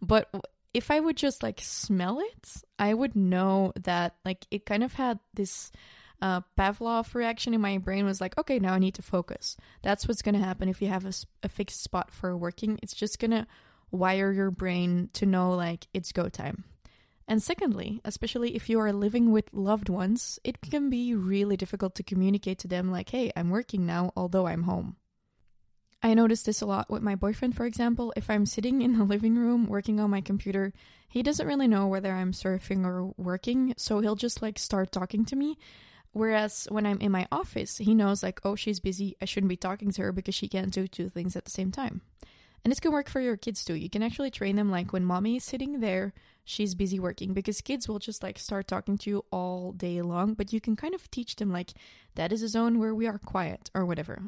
But 0.00 0.30
if 0.74 0.90
I 0.90 1.00
would 1.00 1.16
just 1.16 1.42
like 1.42 1.60
smell 1.62 2.20
it, 2.20 2.62
I 2.78 2.94
would 2.94 3.16
know 3.16 3.72
that 3.82 4.16
like 4.24 4.46
it 4.50 4.66
kind 4.66 4.82
of 4.82 4.94
had 4.94 5.18
this 5.34 5.70
uh, 6.20 6.40
Pavlov 6.58 7.14
reaction 7.14 7.54
in 7.54 7.60
my 7.60 7.78
brain 7.78 8.04
was 8.04 8.20
like, 8.20 8.36
okay, 8.38 8.58
now 8.58 8.74
I 8.74 8.78
need 8.78 8.94
to 8.94 9.02
focus. 9.02 9.56
That's 9.82 10.08
what's 10.08 10.22
going 10.22 10.34
to 10.34 10.44
happen 10.44 10.68
if 10.68 10.82
you 10.82 10.88
have 10.88 11.04
a, 11.04 11.12
a 11.42 11.48
fixed 11.48 11.82
spot 11.82 12.10
for 12.10 12.36
working. 12.36 12.78
It's 12.82 12.94
just 12.94 13.18
going 13.18 13.30
to 13.30 13.46
wire 13.90 14.32
your 14.32 14.50
brain 14.50 15.10
to 15.14 15.26
know 15.26 15.52
like 15.52 15.86
it's 15.94 16.12
go 16.12 16.28
time. 16.28 16.64
And 17.30 17.42
secondly, 17.42 18.00
especially 18.06 18.56
if 18.56 18.70
you 18.70 18.80
are 18.80 18.90
living 18.90 19.30
with 19.30 19.52
loved 19.52 19.90
ones, 19.90 20.38
it 20.44 20.62
can 20.62 20.88
be 20.88 21.14
really 21.14 21.58
difficult 21.58 21.94
to 21.96 22.02
communicate 22.02 22.58
to 22.60 22.68
them, 22.68 22.90
like, 22.90 23.10
hey, 23.10 23.30
I'm 23.36 23.50
working 23.50 23.84
now, 23.84 24.12
although 24.16 24.46
I'm 24.46 24.62
home. 24.62 24.96
I 26.02 26.14
notice 26.14 26.42
this 26.42 26.62
a 26.62 26.66
lot 26.66 26.88
with 26.88 27.02
my 27.02 27.16
boyfriend, 27.16 27.54
for 27.54 27.66
example. 27.66 28.14
If 28.16 28.30
I'm 28.30 28.46
sitting 28.46 28.80
in 28.80 28.96
the 28.96 29.04
living 29.04 29.36
room 29.36 29.66
working 29.66 30.00
on 30.00 30.10
my 30.10 30.22
computer, 30.22 30.72
he 31.06 31.22
doesn't 31.22 31.46
really 31.46 31.68
know 31.68 31.86
whether 31.86 32.12
I'm 32.12 32.32
surfing 32.32 32.86
or 32.86 33.12
working, 33.18 33.74
so 33.76 34.00
he'll 34.00 34.16
just 34.16 34.40
like 34.40 34.58
start 34.58 34.90
talking 34.90 35.26
to 35.26 35.36
me. 35.36 35.58
Whereas 36.12 36.66
when 36.70 36.86
I'm 36.86 37.00
in 37.00 37.12
my 37.12 37.28
office, 37.30 37.76
he 37.76 37.94
knows, 37.94 38.22
like, 38.22 38.40
oh, 38.42 38.56
she's 38.56 38.80
busy, 38.80 39.16
I 39.20 39.26
shouldn't 39.26 39.50
be 39.50 39.56
talking 39.56 39.92
to 39.92 40.02
her 40.02 40.12
because 40.12 40.34
she 40.34 40.48
can't 40.48 40.72
do 40.72 40.88
two 40.88 41.10
things 41.10 41.36
at 41.36 41.44
the 41.44 41.50
same 41.50 41.72
time. 41.72 42.00
And 42.64 42.70
this 42.70 42.80
can 42.80 42.92
work 42.92 43.08
for 43.08 43.20
your 43.20 43.36
kids 43.36 43.64
too. 43.64 43.74
You 43.74 43.88
can 43.88 44.02
actually 44.02 44.30
train 44.30 44.56
them 44.56 44.70
like 44.70 44.92
when 44.92 45.04
mommy 45.04 45.36
is 45.36 45.44
sitting 45.44 45.80
there, 45.80 46.12
she's 46.44 46.74
busy 46.74 46.98
working 46.98 47.32
because 47.32 47.60
kids 47.60 47.88
will 47.88 47.98
just 47.98 48.22
like 48.22 48.38
start 48.38 48.68
talking 48.68 48.98
to 48.98 49.10
you 49.10 49.24
all 49.30 49.72
day 49.72 50.02
long, 50.02 50.34
but 50.34 50.52
you 50.52 50.60
can 50.60 50.76
kind 50.76 50.94
of 50.94 51.10
teach 51.10 51.36
them 51.36 51.52
like 51.52 51.72
that 52.14 52.32
is 52.32 52.42
a 52.42 52.48
zone 52.48 52.78
where 52.78 52.94
we 52.94 53.06
are 53.06 53.18
quiet 53.18 53.70
or 53.74 53.84
whatever. 53.84 54.22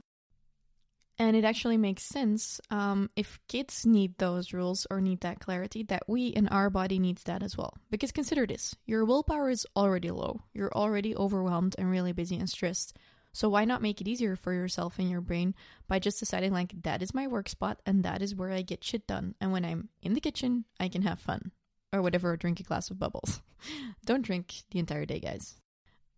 And 1.19 1.37
it 1.37 1.45
actually 1.45 1.77
makes 1.77 2.05
sense 2.05 2.63
um, 2.71 3.11
if 3.15 3.39
kids 3.47 3.85
need 3.85 4.17
those 4.17 4.55
rules 4.55 4.87
or 4.91 5.03
need 5.03 5.21
that 5.21 5.39
clarity, 5.39 5.83
that 5.83 6.05
we 6.07 6.29
in 6.29 6.49
our 6.49 6.71
body 6.71 6.99
needs 6.99 7.25
that 7.25 7.43
as 7.43 7.59
well. 7.59 7.77
Because 7.91 8.11
consider 8.11 8.47
this 8.47 8.75
your 8.87 9.05
willpower 9.05 9.51
is 9.51 9.67
already 9.77 10.11
low, 10.11 10.45
you're 10.55 10.73
already 10.73 11.15
overwhelmed 11.15 11.75
and 11.77 11.91
really 11.91 12.13
busy 12.13 12.37
and 12.37 12.49
stressed. 12.49 12.97
So 13.33 13.49
why 13.49 13.65
not 13.65 13.83
make 13.83 14.01
it 14.01 14.09
easier 14.09 14.35
for 14.35 14.53
yourself 14.53 14.99
and 14.99 15.09
your 15.09 15.21
brain 15.21 15.55
by 15.87 15.99
just 15.99 16.19
deciding 16.19 16.53
like 16.53 16.83
that 16.83 17.03
is 17.03 17.15
my 17.15 17.27
work 17.27 17.49
spot 17.49 17.81
and 17.87 18.03
that 18.05 18.23
is 18.23 18.35
where 18.35 18.51
I 18.51 18.63
get 18.63 18.83
shit 18.83 19.07
done. 19.07 19.35
And 19.41 19.53
when 19.53 19.65
I'm 19.65 19.89
in 20.03 20.15
the 20.15 20.21
kitchen, 20.21 20.65
I 20.81 20.89
can 20.89 21.03
have 21.03 21.21
fun. 21.21 21.53
Or 21.93 22.03
whatever, 22.03 22.37
drink 22.37 22.61
a 22.61 22.65
glass 22.65 22.91
of 22.91 22.99
bubbles. 22.99 23.41
don't 24.05 24.23
drink 24.23 24.55
the 24.71 24.79
entire 24.79 25.07
day, 25.07 25.21
guys. 25.21 25.57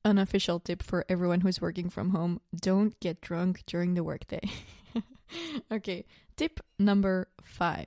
An 0.05 0.19
official 0.19 0.59
tip 0.59 0.83
for 0.83 1.05
everyone 1.09 1.41
who's 1.41 1.61
working 1.61 1.89
from 1.89 2.11
home 2.11 2.41
don't 2.55 2.99
get 3.01 3.21
drunk 3.21 3.63
during 3.67 3.95
the 3.95 4.05
workday. 4.05 4.41
okay, 5.73 6.05
tip 6.37 6.61
number 6.79 7.29
five. 7.43 7.87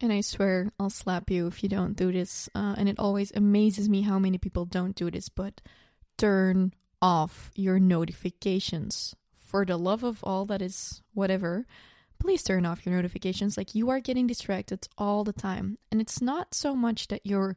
And 0.00 0.12
I 0.12 0.22
swear 0.22 0.72
I'll 0.80 0.90
slap 0.90 1.30
you 1.30 1.46
if 1.46 1.62
you 1.62 1.68
don't 1.68 1.94
do 1.94 2.10
this. 2.10 2.48
Uh, 2.54 2.74
and 2.78 2.88
it 2.88 2.98
always 2.98 3.30
amazes 3.32 3.88
me 3.88 4.02
how 4.02 4.18
many 4.18 4.38
people 4.38 4.64
don't 4.64 4.96
do 4.96 5.10
this, 5.10 5.28
but 5.28 5.60
turn 6.16 6.72
off 7.02 7.50
your 7.54 7.78
notifications. 7.78 9.14
For 9.38 9.64
the 9.64 9.76
love 9.76 10.04
of 10.04 10.22
all 10.22 10.44
that 10.46 10.62
is 10.62 11.02
whatever, 11.12 11.66
please 12.18 12.42
turn 12.42 12.66
off 12.66 12.86
your 12.86 12.94
notifications. 12.94 13.56
Like 13.56 13.74
you 13.74 13.90
are 13.90 14.00
getting 14.00 14.26
distracted 14.26 14.86
all 14.96 15.24
the 15.24 15.32
time. 15.32 15.78
And 15.90 16.00
it's 16.00 16.22
not 16.22 16.54
so 16.54 16.76
much 16.76 17.08
that 17.08 17.22
you're 17.24 17.56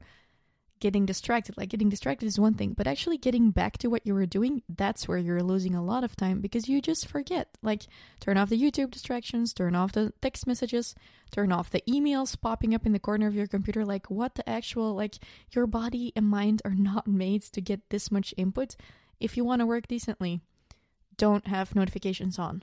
getting 0.83 1.05
distracted. 1.05 1.55
Like 1.55 1.69
getting 1.69 1.87
distracted 1.87 2.25
is 2.25 2.37
one 2.37 2.55
thing, 2.55 2.73
but 2.73 2.87
actually 2.87 3.17
getting 3.17 3.51
back 3.51 3.77
to 3.77 3.87
what 3.87 4.05
you 4.05 4.13
were 4.13 4.25
doing, 4.25 4.63
that's 4.67 5.07
where 5.07 5.17
you're 5.17 5.41
losing 5.41 5.75
a 5.75 5.83
lot 5.83 6.03
of 6.03 6.17
time 6.17 6.41
because 6.41 6.67
you 6.67 6.81
just 6.81 7.07
forget. 7.07 7.47
Like 7.61 7.83
turn 8.19 8.37
off 8.37 8.49
the 8.49 8.61
YouTube 8.61 8.91
distractions, 8.91 9.53
turn 9.53 9.75
off 9.75 9.93
the 9.93 10.11
text 10.21 10.45
messages, 10.45 10.93
turn 11.31 11.53
off 11.53 11.69
the 11.69 11.83
emails 11.87 12.39
popping 12.39 12.75
up 12.75 12.85
in 12.85 12.91
the 12.91 12.99
corner 12.99 13.27
of 13.27 13.33
your 13.33 13.47
computer. 13.47 13.85
Like 13.85 14.09
what 14.09 14.35
the 14.35 14.47
actual, 14.49 14.93
like 14.93 15.15
your 15.51 15.67
body 15.67 16.11
and 16.17 16.27
mind 16.27 16.61
are 16.65 16.75
not 16.75 17.07
made 17.23 17.43
to 17.43 17.61
get 17.61 17.89
this 17.89 18.11
much 18.11 18.33
input. 18.35 18.75
If 19.23 19.37
you 19.37 19.45
want 19.45 19.61
to 19.61 19.65
work 19.65 19.87
decently, 19.87 20.41
don't 21.15 21.47
have 21.47 21.75
notifications 21.75 22.37
on. 22.37 22.61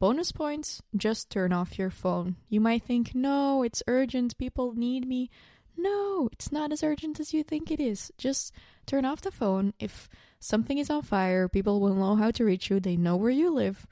Bonus 0.00 0.32
points, 0.32 0.82
just 0.96 1.30
turn 1.30 1.52
off 1.52 1.78
your 1.78 1.90
phone. 1.90 2.34
You 2.48 2.60
might 2.60 2.82
think, 2.82 3.14
no, 3.14 3.62
it's 3.62 3.84
urgent, 3.86 4.36
people 4.36 4.72
need 4.74 5.06
me. 5.06 5.30
No, 5.76 6.28
it's 6.32 6.50
not 6.50 6.72
as 6.72 6.82
urgent 6.82 7.20
as 7.20 7.32
you 7.32 7.44
think 7.44 7.70
it 7.70 7.78
is. 7.78 8.10
Just 8.18 8.52
turn 8.84 9.04
off 9.04 9.20
the 9.20 9.30
phone. 9.30 9.74
If 9.78 10.08
something 10.40 10.76
is 10.76 10.90
on 10.90 11.02
fire, 11.02 11.48
people 11.48 11.80
will 11.80 11.94
know 11.94 12.16
how 12.16 12.32
to 12.32 12.44
reach 12.44 12.68
you, 12.68 12.80
they 12.80 12.96
know 12.96 13.14
where 13.14 13.30
you 13.30 13.54
live, 13.54 13.86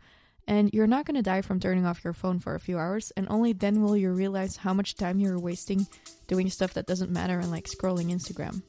and 0.49 0.69
you're 0.75 0.89
not 0.89 1.07
going 1.07 1.15
to 1.15 1.23
die 1.23 1.43
from 1.43 1.61
turning 1.61 1.87
off 1.87 2.03
your 2.03 2.13
phone 2.13 2.41
for 2.41 2.57
a 2.57 2.61
few 2.61 2.77
hours, 2.77 3.13
and 3.17 3.29
only 3.31 3.53
then 3.53 3.85
will 3.85 3.97
you 3.97 4.11
realize 4.11 4.57
how 4.57 4.75
much 4.75 4.97
time 4.97 5.21
you're 5.21 5.39
wasting 5.39 5.87
doing 6.27 6.51
stuff 6.51 6.75
that 6.75 6.89
doesn't 6.89 7.13
matter 7.13 7.39
and 7.39 7.53
like 7.53 7.69
scrolling 7.69 8.13
Instagram. 8.13 8.65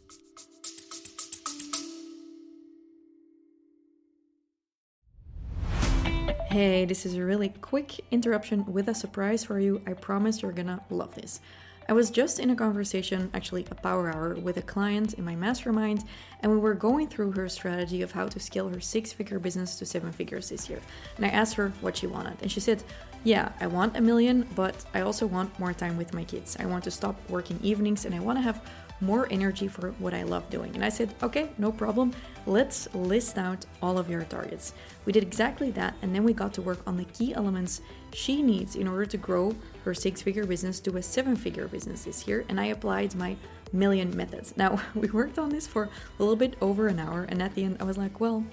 Hey, 6.52 6.84
this 6.84 7.06
is 7.06 7.16
a 7.16 7.24
really 7.24 7.48
quick 7.62 8.02
interruption 8.12 8.66
with 8.66 8.90
a 8.90 8.94
surprise 8.94 9.42
for 9.42 9.58
you. 9.58 9.82
I 9.88 9.94
promise 9.94 10.42
you're 10.42 10.52
gonna 10.52 10.84
love 10.90 11.16
this. 11.16 11.40
I 11.88 11.94
was 11.94 12.12
just 12.12 12.40
in 12.40 12.50
a 12.50 12.58
conversation, 12.58 13.32
actually 13.34 13.66
a 13.72 13.76
power 13.76 14.14
hour, 14.14 14.36
with 14.36 14.58
a 14.58 14.62
client 14.62 15.14
in 15.14 15.24
my 15.24 15.34
mastermind, 15.34 16.04
and 16.42 16.52
we 16.52 16.58
were 16.58 16.74
going 16.74 17.08
through 17.08 17.32
her 17.32 17.48
strategy 17.48 18.02
of 18.02 18.12
how 18.12 18.28
to 18.28 18.38
scale 18.38 18.68
her 18.68 18.82
six 18.82 19.14
figure 19.14 19.40
business 19.40 19.80
to 19.80 19.86
seven 19.86 20.12
figures 20.12 20.50
this 20.50 20.70
year. 20.70 20.82
And 21.16 21.26
I 21.26 21.30
asked 21.30 21.54
her 21.54 21.72
what 21.80 21.96
she 21.96 22.08
wanted, 22.08 22.36
and 22.42 22.52
she 22.52 22.60
said, 22.60 22.84
Yeah, 23.24 23.52
I 23.60 23.68
want 23.68 23.98
a 23.98 24.02
million, 24.02 24.48
but 24.56 24.84
I 24.96 25.02
also 25.02 25.28
want 25.28 25.58
more 25.60 25.74
time 25.74 25.96
with 25.96 26.12
my 26.14 26.24
kids. 26.24 26.58
I 26.60 26.66
want 26.66 26.84
to 26.86 26.92
stop 26.92 27.16
working 27.30 27.60
evenings 27.62 28.06
and 28.06 28.16
I 28.16 28.20
want 28.20 28.40
to 28.40 28.42
have 28.42 28.64
more 29.00 29.28
energy 29.32 29.68
for 29.68 29.92
what 30.00 30.14
I 30.14 30.24
love 30.24 30.50
doing. 30.50 30.74
And 30.76 30.84
I 30.84 30.90
said, 30.90 31.14
okay, 31.22 31.50
no 31.58 31.72
problem. 31.72 32.14
Let's 32.46 32.94
list 32.96 33.38
out 33.38 33.66
all 33.82 33.98
of 33.98 34.10
your 34.10 34.24
targets. 34.24 34.74
We 35.06 35.14
did 35.14 35.24
exactly 35.24 35.72
that, 35.72 35.96
and 36.02 36.14
then 36.14 36.24
we 36.24 36.34
got 36.34 36.54
to 36.54 36.62
work 36.62 36.80
on 36.88 36.98
the 36.98 37.06
key 37.06 37.34
elements 37.34 37.82
she 38.14 38.42
needs 38.42 38.76
in 38.76 38.88
order 38.88 39.06
to 39.06 39.18
grow 39.18 39.56
her 39.86 39.94
six 39.94 40.22
figure 40.22 40.46
business 40.46 40.80
to 40.82 40.98
a 40.98 41.02
seven 41.02 41.36
figure 41.36 41.68
business 41.68 42.06
this 42.06 42.28
year. 42.28 42.46
And 42.50 42.60
I 42.60 42.68
applied 42.68 43.16
my 43.16 43.36
million 43.74 44.16
methods. 44.16 44.56
Now, 44.58 44.80
we 44.96 45.10
worked 45.10 45.40
on 45.40 45.50
this 45.50 45.68
for 45.68 45.84
a 45.84 45.90
little 46.20 46.36
bit 46.36 46.56
over 46.62 46.88
an 46.88 47.00
hour, 47.00 47.26
and 47.30 47.42
at 47.42 47.54
the 47.56 47.64
end, 47.64 47.78
I 47.80 47.84
was 47.84 47.98
like, 47.98 48.20
well, 48.20 48.44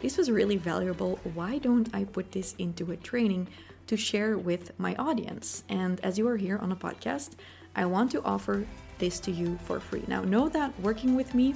this 0.00 0.18
was 0.18 0.30
really 0.30 0.56
valuable. 0.56 1.18
Why 1.32 1.58
don't 1.58 1.88
I 1.94 2.04
put 2.04 2.30
this 2.30 2.54
into 2.58 2.92
a 2.92 2.96
training 2.96 3.48
to 3.86 3.96
share 3.96 4.38
with 4.38 4.78
my 4.78 4.94
audience? 4.96 5.64
And 5.68 6.00
as 6.00 6.18
you 6.18 6.26
are 6.28 6.36
here 6.36 6.58
on 6.58 6.72
a 6.72 6.76
podcast, 6.76 7.32
I 7.76 7.86
want 7.86 8.10
to 8.12 8.22
offer 8.22 8.66
this 8.98 9.20
to 9.20 9.30
you 9.30 9.58
for 9.64 9.80
free. 9.80 10.04
Now, 10.06 10.22
know 10.22 10.48
that 10.48 10.78
working 10.80 11.16
with 11.16 11.34
me 11.34 11.54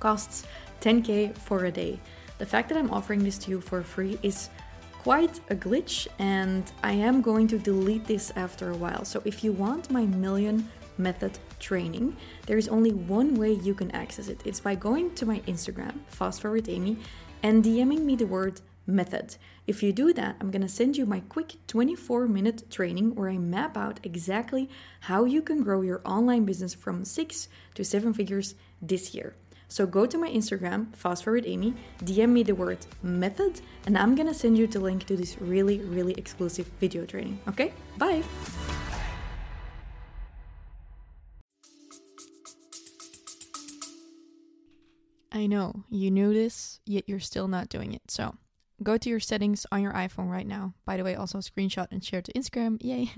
costs 0.00 0.44
10k 0.80 1.36
for 1.36 1.64
a 1.64 1.72
day. 1.72 1.98
The 2.38 2.46
fact 2.46 2.68
that 2.68 2.78
I'm 2.78 2.90
offering 2.90 3.24
this 3.24 3.38
to 3.38 3.50
you 3.50 3.60
for 3.60 3.82
free 3.82 4.18
is 4.22 4.50
quite 4.92 5.40
a 5.50 5.56
glitch, 5.56 6.06
and 6.18 6.70
I 6.82 6.92
am 6.92 7.22
going 7.22 7.48
to 7.48 7.58
delete 7.58 8.04
this 8.04 8.32
after 8.36 8.70
a 8.70 8.76
while. 8.76 9.04
So, 9.04 9.22
if 9.24 9.42
you 9.42 9.52
want 9.52 9.90
my 9.90 10.06
million 10.06 10.68
method 10.98 11.38
training, 11.58 12.16
there 12.46 12.58
is 12.58 12.68
only 12.68 12.92
one 12.92 13.34
way 13.34 13.52
you 13.52 13.74
can 13.74 13.90
access 13.92 14.28
it. 14.28 14.40
It's 14.44 14.60
by 14.60 14.74
going 14.74 15.14
to 15.14 15.26
my 15.26 15.40
Instagram, 15.40 15.94
Fast 16.08 16.42
Forward 16.42 16.68
Amy, 16.68 16.98
and 17.42 17.64
DMing 17.64 18.00
me 18.00 18.16
the 18.16 18.26
word 18.26 18.60
method. 18.88 19.36
If 19.66 19.82
you 19.82 19.92
do 19.92 20.12
that, 20.14 20.36
I'm 20.40 20.50
gonna 20.50 20.68
send 20.68 20.96
you 20.96 21.06
my 21.06 21.20
quick 21.20 21.56
24 21.68 22.26
minute 22.26 22.70
training 22.70 23.14
where 23.14 23.28
I 23.28 23.38
map 23.38 23.76
out 23.76 24.00
exactly 24.02 24.68
how 25.00 25.24
you 25.24 25.42
can 25.42 25.62
grow 25.62 25.82
your 25.82 26.00
online 26.04 26.44
business 26.44 26.74
from 26.74 27.04
six 27.04 27.48
to 27.74 27.84
seven 27.84 28.12
figures 28.12 28.54
this 28.82 29.14
year. 29.14 29.36
So 29.70 29.86
go 29.86 30.06
to 30.06 30.16
my 30.16 30.30
Instagram, 30.30 30.96
fast 30.96 31.24
forward 31.24 31.44
Amy, 31.46 31.74
DM 32.02 32.30
me 32.30 32.42
the 32.42 32.54
word 32.54 32.78
method, 33.02 33.60
and 33.84 33.98
I'm 33.98 34.14
gonna 34.14 34.32
send 34.32 34.56
you 34.56 34.66
the 34.66 34.80
link 34.80 35.04
to 35.04 35.16
this 35.16 35.38
really, 35.40 35.80
really 35.80 36.14
exclusive 36.14 36.66
video 36.80 37.04
training. 37.04 37.38
Okay? 37.46 37.74
Bye! 37.98 38.22
I 45.30 45.46
know 45.46 45.84
you 45.90 46.10
knew 46.10 46.32
this, 46.32 46.80
yet 46.86 47.04
you're 47.06 47.20
still 47.20 47.46
not 47.46 47.68
doing 47.68 47.92
it. 47.92 48.10
So 48.10 48.34
go 48.82 48.96
to 48.96 49.08
your 49.08 49.20
settings 49.20 49.66
on 49.72 49.82
your 49.82 49.92
iPhone 49.92 50.28
right 50.28 50.46
now. 50.46 50.74
By 50.84 50.96
the 50.96 51.04
way, 51.04 51.14
also 51.14 51.38
screenshot 51.38 51.88
and 51.90 52.04
share 52.04 52.22
to 52.22 52.32
Instagram. 52.32 52.78
Yay. 52.82 53.10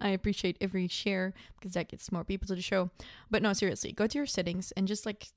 I 0.00 0.10
appreciate 0.10 0.56
every 0.60 0.88
share 0.88 1.34
because 1.56 1.72
that 1.72 1.88
gets 1.88 2.12
more 2.12 2.24
people 2.24 2.46
to 2.48 2.54
the 2.54 2.62
show. 2.62 2.90
But 3.30 3.42
no, 3.42 3.52
seriously, 3.52 3.92
go 3.92 4.06
to 4.06 4.18
your 4.18 4.26
settings 4.26 4.72
and 4.72 4.86
just 4.86 5.04
like 5.04 5.28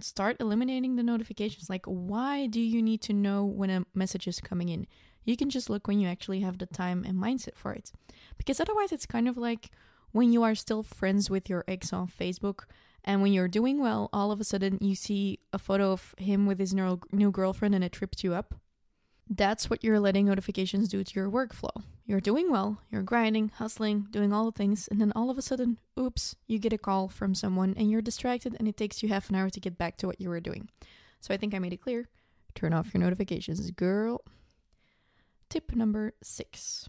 start 0.00 0.36
eliminating 0.40 0.96
the 0.96 1.02
notifications. 1.02 1.70
Like, 1.70 1.86
why 1.86 2.46
do 2.46 2.60
you 2.60 2.82
need 2.82 3.00
to 3.02 3.12
know 3.12 3.44
when 3.44 3.70
a 3.70 3.84
message 3.94 4.26
is 4.26 4.40
coming 4.40 4.68
in? 4.68 4.86
You 5.24 5.36
can 5.36 5.50
just 5.50 5.70
look 5.70 5.86
when 5.86 6.00
you 6.00 6.08
actually 6.08 6.40
have 6.40 6.58
the 6.58 6.66
time 6.66 7.04
and 7.06 7.16
mindset 7.16 7.54
for 7.54 7.72
it. 7.72 7.92
Because 8.36 8.58
otherwise, 8.58 8.90
it's 8.90 9.06
kind 9.06 9.28
of 9.28 9.36
like 9.36 9.70
when 10.10 10.32
you 10.32 10.42
are 10.42 10.56
still 10.56 10.82
friends 10.82 11.30
with 11.30 11.48
your 11.48 11.64
ex 11.68 11.92
on 11.92 12.08
Facebook. 12.08 12.64
And 13.04 13.20
when 13.22 13.32
you're 13.32 13.48
doing 13.48 13.80
well, 13.80 14.08
all 14.12 14.30
of 14.30 14.40
a 14.40 14.44
sudden 14.44 14.78
you 14.80 14.94
see 14.94 15.40
a 15.52 15.58
photo 15.58 15.90
of 15.90 16.14
him 16.18 16.46
with 16.46 16.60
his 16.60 16.72
new 16.72 17.30
girlfriend 17.32 17.74
and 17.74 17.82
it 17.82 17.90
trips 17.90 18.22
you 18.22 18.32
up 18.32 18.54
that's 19.28 19.70
what 19.70 19.82
you're 19.82 20.00
letting 20.00 20.26
notifications 20.26 20.88
do 20.88 21.02
to 21.02 21.14
your 21.14 21.30
workflow. 21.30 21.82
You're 22.04 22.20
doing 22.20 22.50
well, 22.50 22.78
you're 22.90 23.02
grinding, 23.02 23.50
hustling, 23.50 24.06
doing 24.10 24.32
all 24.32 24.44
the 24.46 24.52
things, 24.52 24.88
and 24.88 25.00
then 25.00 25.12
all 25.14 25.30
of 25.30 25.38
a 25.38 25.42
sudden, 25.42 25.78
oops, 25.98 26.36
you 26.46 26.58
get 26.58 26.72
a 26.72 26.78
call 26.78 27.08
from 27.08 27.34
someone 27.34 27.74
and 27.76 27.90
you're 27.90 28.02
distracted 28.02 28.56
and 28.58 28.68
it 28.68 28.76
takes 28.76 29.02
you 29.02 29.08
half 29.08 29.30
an 29.30 29.36
hour 29.36 29.50
to 29.50 29.60
get 29.60 29.78
back 29.78 29.96
to 29.98 30.06
what 30.06 30.20
you 30.20 30.28
were 30.28 30.40
doing. 30.40 30.68
So 31.20 31.32
I 31.32 31.36
think 31.36 31.54
I 31.54 31.58
made 31.58 31.72
it 31.72 31.80
clear. 31.80 32.08
Turn 32.54 32.72
off 32.72 32.92
your 32.92 33.02
notifications, 33.02 33.70
girl. 33.70 34.22
Tip 35.48 35.74
number 35.74 36.12
six. 36.22 36.88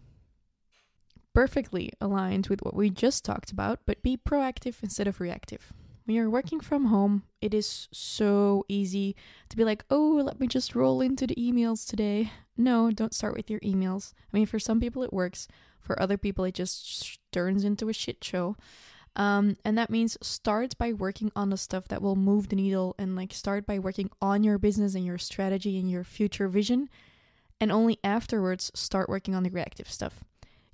Perfectly 1.34 1.92
aligned 2.02 2.48
with 2.48 2.62
what 2.62 2.76
we 2.76 2.90
just 2.90 3.24
talked 3.24 3.52
about, 3.52 3.80
but 3.86 4.04
be 4.04 4.18
proactive 4.18 4.76
instead 4.84 5.08
of 5.08 5.20
reactive 5.20 5.74
when 6.06 6.16
you're 6.16 6.30
working 6.30 6.60
from 6.60 6.86
home, 6.86 7.24
it 7.42 7.54
is 7.54 7.88
so 7.92 8.66
easy 8.68 9.16
to 9.50 9.58
be 9.58 9.64
like, 9.64 9.86
oh, 9.90 10.22
let 10.24 10.40
me 10.40 10.48
just 10.48 10.76
roll 10.76 11.02
into 11.02 11.26
the 11.28 11.36
emails 11.36 11.88
today. 11.88 12.32
No, 12.58 12.92
don't 12.92 13.14
start 13.14 13.36
with 13.36 13.50
your 13.50 13.60
emails. 13.62 14.14
I 14.34 14.38
mean, 14.38 14.46
for 14.46 14.60
some 14.60 14.80
people 14.80 15.04
it 15.04 15.14
works, 15.14 15.48
for 15.80 16.02
other 16.02 16.18
people 16.18 16.46
it 16.46 16.54
just 16.54 17.20
turns 17.32 17.64
into 17.64 17.90
a 17.90 17.94
shit 17.94 18.24
show. 18.24 18.56
Um, 19.16 19.58
and 19.64 19.78
that 19.78 19.90
means 19.92 20.18
start 20.22 20.78
by 20.78 20.92
working 20.92 21.32
on 21.36 21.52
the 21.52 21.58
stuff 21.58 21.88
that 21.90 22.02
will 22.02 22.16
move 22.16 22.50
the 22.50 22.56
needle 22.56 22.96
and 22.98 23.16
like 23.16 23.32
start 23.32 23.66
by 23.66 23.78
working 23.78 24.10
on 24.22 24.44
your 24.44 24.58
business 24.58 24.96
and 24.96 25.06
your 25.06 25.20
strategy 25.20 25.80
and 25.80 25.90
your 25.90 26.04
future 26.04 26.48
vision. 26.48 26.90
And 27.62 27.72
only 27.72 28.00
afterwards 28.04 28.72
start 28.74 29.08
working 29.08 29.36
on 29.36 29.44
the 29.44 29.50
reactive 29.50 29.90
stuff. 29.90 30.24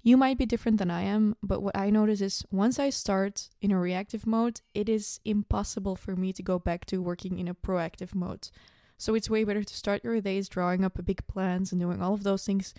You 0.02 0.16
might 0.16 0.38
be 0.38 0.46
different 0.46 0.78
than 0.78 0.90
I 0.90 1.02
am, 1.02 1.36
but 1.44 1.62
what 1.62 1.78
I 1.78 1.90
notice 1.90 2.22
is 2.22 2.46
once 2.52 2.80
I 2.80 2.90
start 2.90 3.50
in 3.62 3.72
a 3.72 3.80
reactive 3.80 4.26
mode, 4.26 4.62
it 4.74 4.88
is 4.88 5.20
impossible 5.26 5.96
for 5.96 6.16
me 6.16 6.32
to 6.34 6.44
go 6.44 6.58
back 6.58 6.86
to 6.86 7.02
working 7.02 7.38
in 7.38 7.48
a 7.48 7.54
proactive 7.54 8.16
mode. 8.16 8.50
So 8.98 9.14
it's 9.14 9.30
way 9.30 9.44
better 9.44 9.64
to 9.64 9.76
start 9.76 10.04
your 10.04 10.20
days 10.22 10.50
drawing 10.50 10.86
up 10.86 11.04
big 11.06 11.26
plans 11.28 11.72
and 11.72 11.82
doing 11.82 12.02
all 12.02 12.14
of 12.14 12.24
those 12.24 12.46
things, 12.46 12.74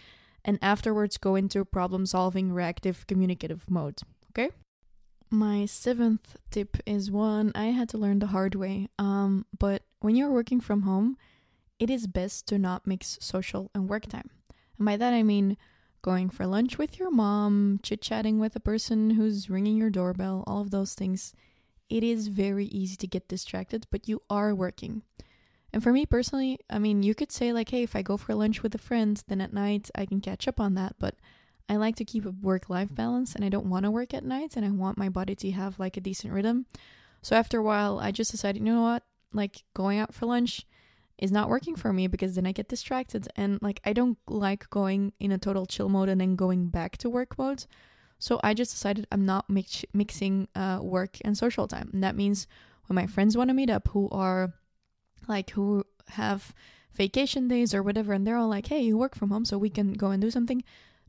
and 0.44 0.58
afterwards 0.62 1.18
go 1.18 1.34
into 1.34 1.64
problem 1.64 2.06
solving, 2.06 2.52
reactive, 2.52 3.06
communicative 3.06 3.64
mode. 3.68 4.00
Okay? 4.30 4.50
My 5.30 5.66
seventh 5.66 6.36
tip 6.50 6.78
is 6.86 7.10
one 7.10 7.52
I 7.54 7.66
had 7.66 7.88
to 7.90 7.98
learn 7.98 8.18
the 8.18 8.28
hard 8.28 8.54
way. 8.54 8.88
Um, 8.98 9.46
but 9.56 9.82
when 10.00 10.16
you're 10.16 10.32
working 10.32 10.60
from 10.60 10.82
home, 10.82 11.16
it 11.78 11.88
is 11.88 12.06
best 12.06 12.46
to 12.48 12.58
not 12.58 12.86
mix 12.86 13.18
social 13.20 13.70
and 13.74 13.88
work 13.88 14.06
time. 14.06 14.30
And 14.76 14.86
by 14.86 14.96
that 14.96 15.14
I 15.14 15.22
mean, 15.22 15.56
going 16.02 16.30
for 16.30 16.46
lunch 16.46 16.78
with 16.78 16.98
your 16.98 17.10
mom, 17.10 17.80
chit 17.82 18.00
chatting 18.00 18.38
with 18.38 18.56
a 18.56 18.60
person 18.60 19.10
who's 19.10 19.50
ringing 19.50 19.76
your 19.76 19.90
doorbell, 19.90 20.44
all 20.46 20.60
of 20.60 20.70
those 20.70 20.94
things. 20.94 21.34
It 21.88 22.04
is 22.04 22.28
very 22.28 22.66
easy 22.66 22.96
to 22.96 23.06
get 23.06 23.28
distracted, 23.28 23.86
but 23.90 24.08
you 24.08 24.22
are 24.30 24.54
working. 24.54 25.02
And 25.72 25.82
for 25.82 25.92
me 25.92 26.06
personally, 26.06 26.58
I 26.68 26.78
mean, 26.78 27.02
you 27.02 27.14
could 27.14 27.30
say, 27.30 27.52
like, 27.52 27.70
hey, 27.70 27.82
if 27.82 27.94
I 27.94 28.02
go 28.02 28.16
for 28.16 28.34
lunch 28.34 28.62
with 28.62 28.74
a 28.74 28.78
friend, 28.78 29.22
then 29.28 29.40
at 29.40 29.52
night 29.52 29.90
I 29.94 30.06
can 30.06 30.20
catch 30.20 30.48
up 30.48 30.58
on 30.60 30.74
that. 30.74 30.96
But 30.98 31.14
I 31.68 31.76
like 31.76 31.96
to 31.96 32.04
keep 32.04 32.26
a 32.26 32.34
work 32.42 32.68
life 32.68 32.92
balance 32.92 33.34
and 33.34 33.44
I 33.44 33.48
don't 33.48 33.70
want 33.70 33.84
to 33.84 33.90
work 33.90 34.12
at 34.12 34.24
night 34.24 34.56
and 34.56 34.64
I 34.64 34.70
want 34.70 34.98
my 34.98 35.08
body 35.08 35.36
to 35.36 35.50
have 35.52 35.78
like 35.78 35.96
a 35.96 36.00
decent 36.00 36.32
rhythm. 36.32 36.66
So 37.22 37.36
after 37.36 37.58
a 37.58 37.62
while, 37.62 38.00
I 38.00 38.10
just 38.10 38.32
decided, 38.32 38.58
you 38.58 38.72
know 38.72 38.82
what? 38.82 39.04
Like, 39.32 39.62
going 39.74 39.98
out 39.98 40.12
for 40.12 40.26
lunch, 40.26 40.66
is 41.20 41.30
not 41.30 41.48
working 41.48 41.76
for 41.76 41.92
me 41.92 42.06
because 42.06 42.34
then 42.34 42.46
I 42.46 42.52
get 42.52 42.68
distracted 42.68 43.28
and 43.36 43.60
like 43.62 43.80
I 43.84 43.92
don't 43.92 44.18
like 44.26 44.68
going 44.70 45.12
in 45.20 45.32
a 45.32 45.38
total 45.38 45.66
chill 45.66 45.88
mode 45.88 46.08
and 46.08 46.20
then 46.20 46.34
going 46.34 46.68
back 46.68 46.96
to 46.98 47.10
work 47.10 47.38
mode. 47.38 47.66
So 48.18 48.40
I 48.42 48.54
just 48.54 48.72
decided 48.72 49.06
I'm 49.12 49.24
not 49.24 49.48
mix- 49.48 49.84
mixing 49.94 50.48
uh, 50.54 50.80
work 50.82 51.18
and 51.24 51.36
social 51.36 51.68
time. 51.68 51.90
And 51.92 52.02
that 52.02 52.16
means 52.16 52.46
when 52.86 52.94
my 52.94 53.06
friends 53.06 53.36
want 53.36 53.48
to 53.48 53.54
meet 53.54 53.70
up 53.70 53.88
who 53.88 54.08
are 54.10 54.54
like 55.28 55.50
who 55.50 55.84
have 56.08 56.54
vacation 56.92 57.48
days 57.48 57.74
or 57.74 57.82
whatever 57.82 58.12
and 58.12 58.26
they're 58.26 58.36
all 58.36 58.48
like, 58.48 58.66
"Hey, 58.66 58.80
you 58.80 58.98
work 58.98 59.14
from 59.14 59.30
home 59.30 59.44
so 59.44 59.58
we 59.58 59.70
can 59.70 59.92
go 59.92 60.10
and 60.10 60.20
do 60.20 60.30
something." 60.30 60.64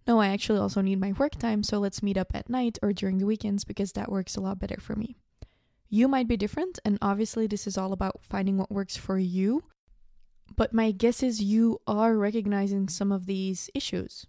No, 0.08 0.20
I 0.20 0.30
actually 0.30 0.60
also 0.60 0.82
need 0.82 1.00
my 1.00 1.12
work 1.14 1.36
time, 1.36 1.64
so 1.64 1.80
let's 1.80 2.02
meet 2.02 2.18
up 2.18 2.32
at 2.34 2.50
night 2.50 2.80
or 2.82 2.92
during 2.92 3.20
the 3.20 3.26
weekends 3.26 3.64
because 3.64 3.92
that 3.94 4.12
works 4.12 4.36
a 4.36 4.42
lot 4.42 4.60
better 4.60 4.80
for 4.80 4.96
me. 4.96 5.16
You 5.90 6.08
might 6.08 6.28
be 6.28 6.38
different, 6.38 6.80
and 6.86 6.98
obviously, 7.02 7.48
this 7.48 7.68
is 7.68 7.78
all 7.78 7.94
about 7.94 8.22
finding 8.24 8.58
what 8.58 8.72
works 8.72 8.98
for 8.98 9.20
you. 9.20 9.64
But 10.56 10.74
my 10.74 10.92
guess 10.92 11.24
is 11.24 11.42
you 11.42 11.80
are 11.88 12.16
recognizing 12.16 12.90
some 12.90 13.12
of 13.12 13.26
these 13.26 13.70
issues. 13.74 14.26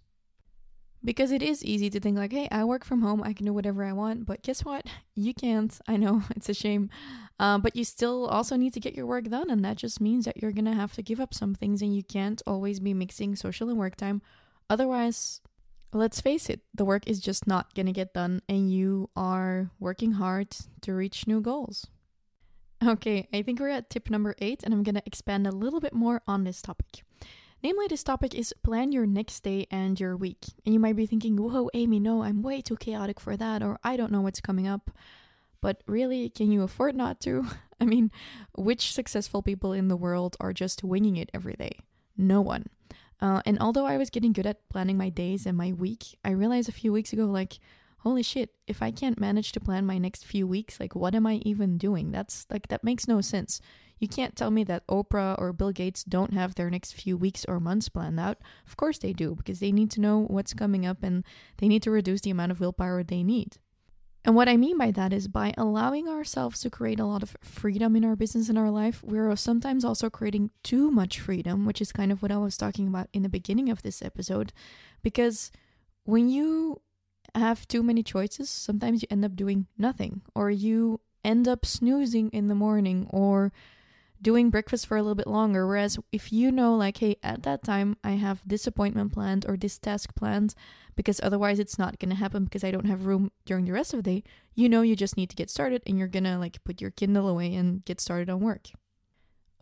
Because 1.05 1.31
it 1.31 1.41
is 1.41 1.65
easy 1.65 1.89
to 1.89 1.99
think, 1.99 2.17
like, 2.17 2.31
hey, 2.31 2.47
I 2.49 2.63
work 2.63 2.85
from 2.85 3.01
home, 3.01 3.21
I 3.21 3.33
can 3.33 3.45
do 3.45 3.51
whatever 3.51 3.83
I 3.83 3.91
want, 3.91 4.25
but 4.25 4.41
guess 4.41 4.63
what? 4.63 4.87
You 5.15 5.33
can't. 5.33 5.77
I 5.87 5.97
know, 5.97 6.23
it's 6.35 6.47
a 6.47 6.53
shame. 6.53 6.89
Uh, 7.39 7.57
but 7.57 7.75
you 7.75 7.83
still 7.83 8.25
also 8.27 8.55
need 8.55 8.73
to 8.73 8.79
get 8.79 8.95
your 8.95 9.05
work 9.05 9.25
done, 9.25 9.49
and 9.49 9.65
that 9.65 9.75
just 9.75 9.99
means 9.99 10.23
that 10.25 10.41
you're 10.41 10.53
gonna 10.53 10.75
have 10.75 10.93
to 10.93 11.03
give 11.03 11.19
up 11.19 11.33
some 11.33 11.55
things, 11.55 11.81
and 11.81 11.93
you 11.93 12.03
can't 12.03 12.41
always 12.47 12.79
be 12.79 12.93
mixing 12.93 13.35
social 13.35 13.69
and 13.69 13.77
work 13.77 13.97
time. 13.97 14.21
Otherwise, 14.69 15.41
let's 15.91 16.21
face 16.21 16.49
it, 16.49 16.61
the 16.73 16.85
work 16.85 17.05
is 17.05 17.19
just 17.19 17.47
not 17.47 17.75
to 17.75 17.83
get 17.91 18.13
done, 18.13 18.41
and 18.47 18.71
you 18.71 19.09
are 19.15 19.71
working 19.79 20.13
hard 20.13 20.55
to 20.81 20.93
reach 20.93 21.27
new 21.27 21.41
goals. 21.41 21.87
Okay, 22.85 23.29
I 23.31 23.43
think 23.43 23.59
we're 23.61 23.69
at 23.69 23.89
tip 23.89 24.09
number 24.09 24.35
eight, 24.39 24.63
and 24.63 24.73
I'm 24.73 24.83
going 24.83 24.95
to 24.95 25.03
expand 25.05 25.47
a 25.47 25.51
little 25.51 25.79
bit 25.79 25.93
more 25.93 26.21
on 26.27 26.43
this 26.43 26.61
topic. 26.61 27.03
Namely, 27.61 27.87
this 27.87 28.03
topic 28.03 28.35
is 28.35 28.53
plan 28.61 28.91
your 28.91 29.05
next 29.05 29.41
day 29.41 29.67
and 29.71 29.97
your 29.97 30.17
week. 30.17 30.45
And 30.65 30.73
you 30.73 30.81
might 30.81 30.97
be 30.97 31.05
thinking, 31.05 31.37
whoa, 31.37 31.69
Amy, 31.73 31.99
no, 32.01 32.23
I'm 32.23 32.41
way 32.41 32.61
too 32.61 32.75
chaotic 32.75 33.21
for 33.21 33.37
that, 33.37 33.63
or 33.63 33.79
I 33.85 33.95
don't 33.95 34.11
know 34.11 34.19
what's 34.19 34.41
coming 34.41 34.67
up. 34.67 34.91
But 35.61 35.81
really, 35.87 36.29
can 36.29 36.51
you 36.51 36.61
afford 36.63 36.95
not 36.95 37.21
to? 37.21 37.45
I 37.79 37.85
mean, 37.85 38.11
which 38.57 38.91
successful 38.91 39.41
people 39.41 39.71
in 39.71 39.87
the 39.87 39.95
world 39.95 40.35
are 40.41 40.51
just 40.51 40.83
winging 40.83 41.15
it 41.15 41.29
every 41.33 41.53
day? 41.53 41.79
No 42.17 42.41
one. 42.41 42.65
Uh, 43.21 43.41
and 43.45 43.57
although 43.59 43.85
I 43.85 43.95
was 43.95 44.09
getting 44.09 44.33
good 44.33 44.45
at 44.45 44.67
planning 44.67 44.97
my 44.97 45.07
days 45.07 45.45
and 45.45 45.57
my 45.57 45.71
week, 45.71 46.17
I 46.25 46.31
realized 46.31 46.67
a 46.67 46.73
few 46.73 46.91
weeks 46.91 47.13
ago, 47.13 47.25
like, 47.25 47.59
holy 48.03 48.21
shit, 48.21 48.49
if 48.67 48.81
I 48.81 48.91
can't 48.91 49.19
manage 49.19 49.53
to 49.53 49.61
plan 49.61 49.85
my 49.85 49.97
next 49.97 50.25
few 50.25 50.45
weeks, 50.45 50.77
like, 50.79 50.93
what 50.93 51.15
am 51.15 51.25
I 51.25 51.35
even 51.45 51.77
doing? 51.77 52.11
That's 52.11 52.45
like, 52.49 52.67
that 52.67 52.83
makes 52.83 53.07
no 53.07 53.21
sense. 53.21 53.61
You 53.97 54.09
can't 54.09 54.35
tell 54.35 54.51
me 54.51 54.65
that 54.65 54.85
Oprah 54.87 55.39
or 55.39 55.53
Bill 55.53 55.71
Gates 55.71 56.03
don't 56.03 56.33
have 56.33 56.55
their 56.55 56.69
next 56.69 56.91
few 56.93 57.15
weeks 57.15 57.45
or 57.47 57.61
months 57.61 57.87
planned 57.87 58.19
out. 58.19 58.39
Of 58.67 58.75
course 58.75 58.97
they 58.97 59.13
do, 59.13 59.35
because 59.35 59.61
they 59.61 59.71
need 59.71 59.89
to 59.91 60.01
know 60.01 60.19
what's 60.19 60.53
coming 60.53 60.85
up 60.85 61.01
and 61.01 61.23
they 61.57 61.69
need 61.69 61.81
to 61.83 61.91
reduce 61.91 62.19
the 62.21 62.29
amount 62.29 62.51
of 62.51 62.59
willpower 62.59 63.03
they 63.03 63.23
need. 63.23 63.57
And 64.25 64.35
what 64.35 64.49
I 64.49 64.57
mean 64.57 64.77
by 64.77 64.91
that 64.91 65.13
is 65.13 65.29
by 65.29 65.53
allowing 65.57 66.09
ourselves 66.09 66.59
to 66.61 66.69
create 66.69 66.99
a 66.99 67.05
lot 67.05 67.23
of 67.23 67.37
freedom 67.41 67.95
in 67.95 68.03
our 68.03 68.17
business 68.17 68.49
and 68.49 68.57
our 68.57 68.71
life, 68.71 69.01
we're 69.01 69.33
sometimes 69.37 69.85
also 69.85 70.09
creating 70.09 70.51
too 70.63 70.91
much 70.91 71.21
freedom, 71.21 71.65
which 71.65 71.81
is 71.81 71.93
kind 71.93 72.11
of 72.11 72.21
what 72.21 72.31
I 72.31 72.37
was 72.37 72.57
talking 72.57 72.87
about 72.87 73.07
in 73.13 73.23
the 73.23 73.29
beginning 73.29 73.69
of 73.69 73.81
this 73.81 74.01
episode. 74.01 74.51
Because 75.01 75.51
when 76.03 76.27
you 76.27 76.81
have 77.35 77.67
too 77.67 77.83
many 77.83 78.03
choices, 78.03 78.49
sometimes 78.49 79.01
you 79.01 79.07
end 79.09 79.25
up 79.25 79.35
doing 79.35 79.67
nothing, 79.77 80.21
or 80.35 80.51
you 80.51 80.99
end 81.23 81.47
up 81.47 81.65
snoozing 81.65 82.29
in 82.29 82.47
the 82.47 82.55
morning, 82.55 83.07
or 83.09 83.51
doing 84.21 84.49
breakfast 84.49 84.87
for 84.87 84.95
a 84.95 85.01
little 85.01 85.15
bit 85.15 85.27
longer. 85.27 85.67
Whereas 85.67 85.99
if 86.11 86.31
you 86.31 86.51
know, 86.51 86.75
like, 86.75 86.97
hey, 86.97 87.17
at 87.21 87.43
that 87.43 87.63
time 87.63 87.97
I 88.03 88.11
have 88.11 88.41
this 88.45 88.65
appointment 88.65 89.11
planned 89.13 89.45
or 89.47 89.57
this 89.57 89.77
task 89.77 90.15
planned, 90.15 90.55
because 90.95 91.19
otherwise 91.21 91.59
it's 91.59 91.77
not 91.77 91.99
going 91.99 92.09
to 92.09 92.15
happen 92.15 92.45
because 92.45 92.63
I 92.63 92.71
don't 92.71 92.85
have 92.85 93.05
room 93.05 93.31
during 93.45 93.65
the 93.65 93.73
rest 93.73 93.93
of 93.93 94.03
the 94.03 94.21
day, 94.21 94.23
you 94.55 94.69
know 94.69 94.81
you 94.81 94.95
just 94.95 95.17
need 95.17 95.29
to 95.29 95.35
get 95.35 95.49
started 95.49 95.81
and 95.85 95.97
you're 95.97 96.07
going 96.07 96.23
to 96.23 96.37
like 96.37 96.63
put 96.63 96.79
your 96.79 96.91
Kindle 96.91 97.27
away 97.27 97.53
and 97.55 97.83
get 97.83 97.99
started 97.99 98.29
on 98.29 98.39
work. 98.39 98.69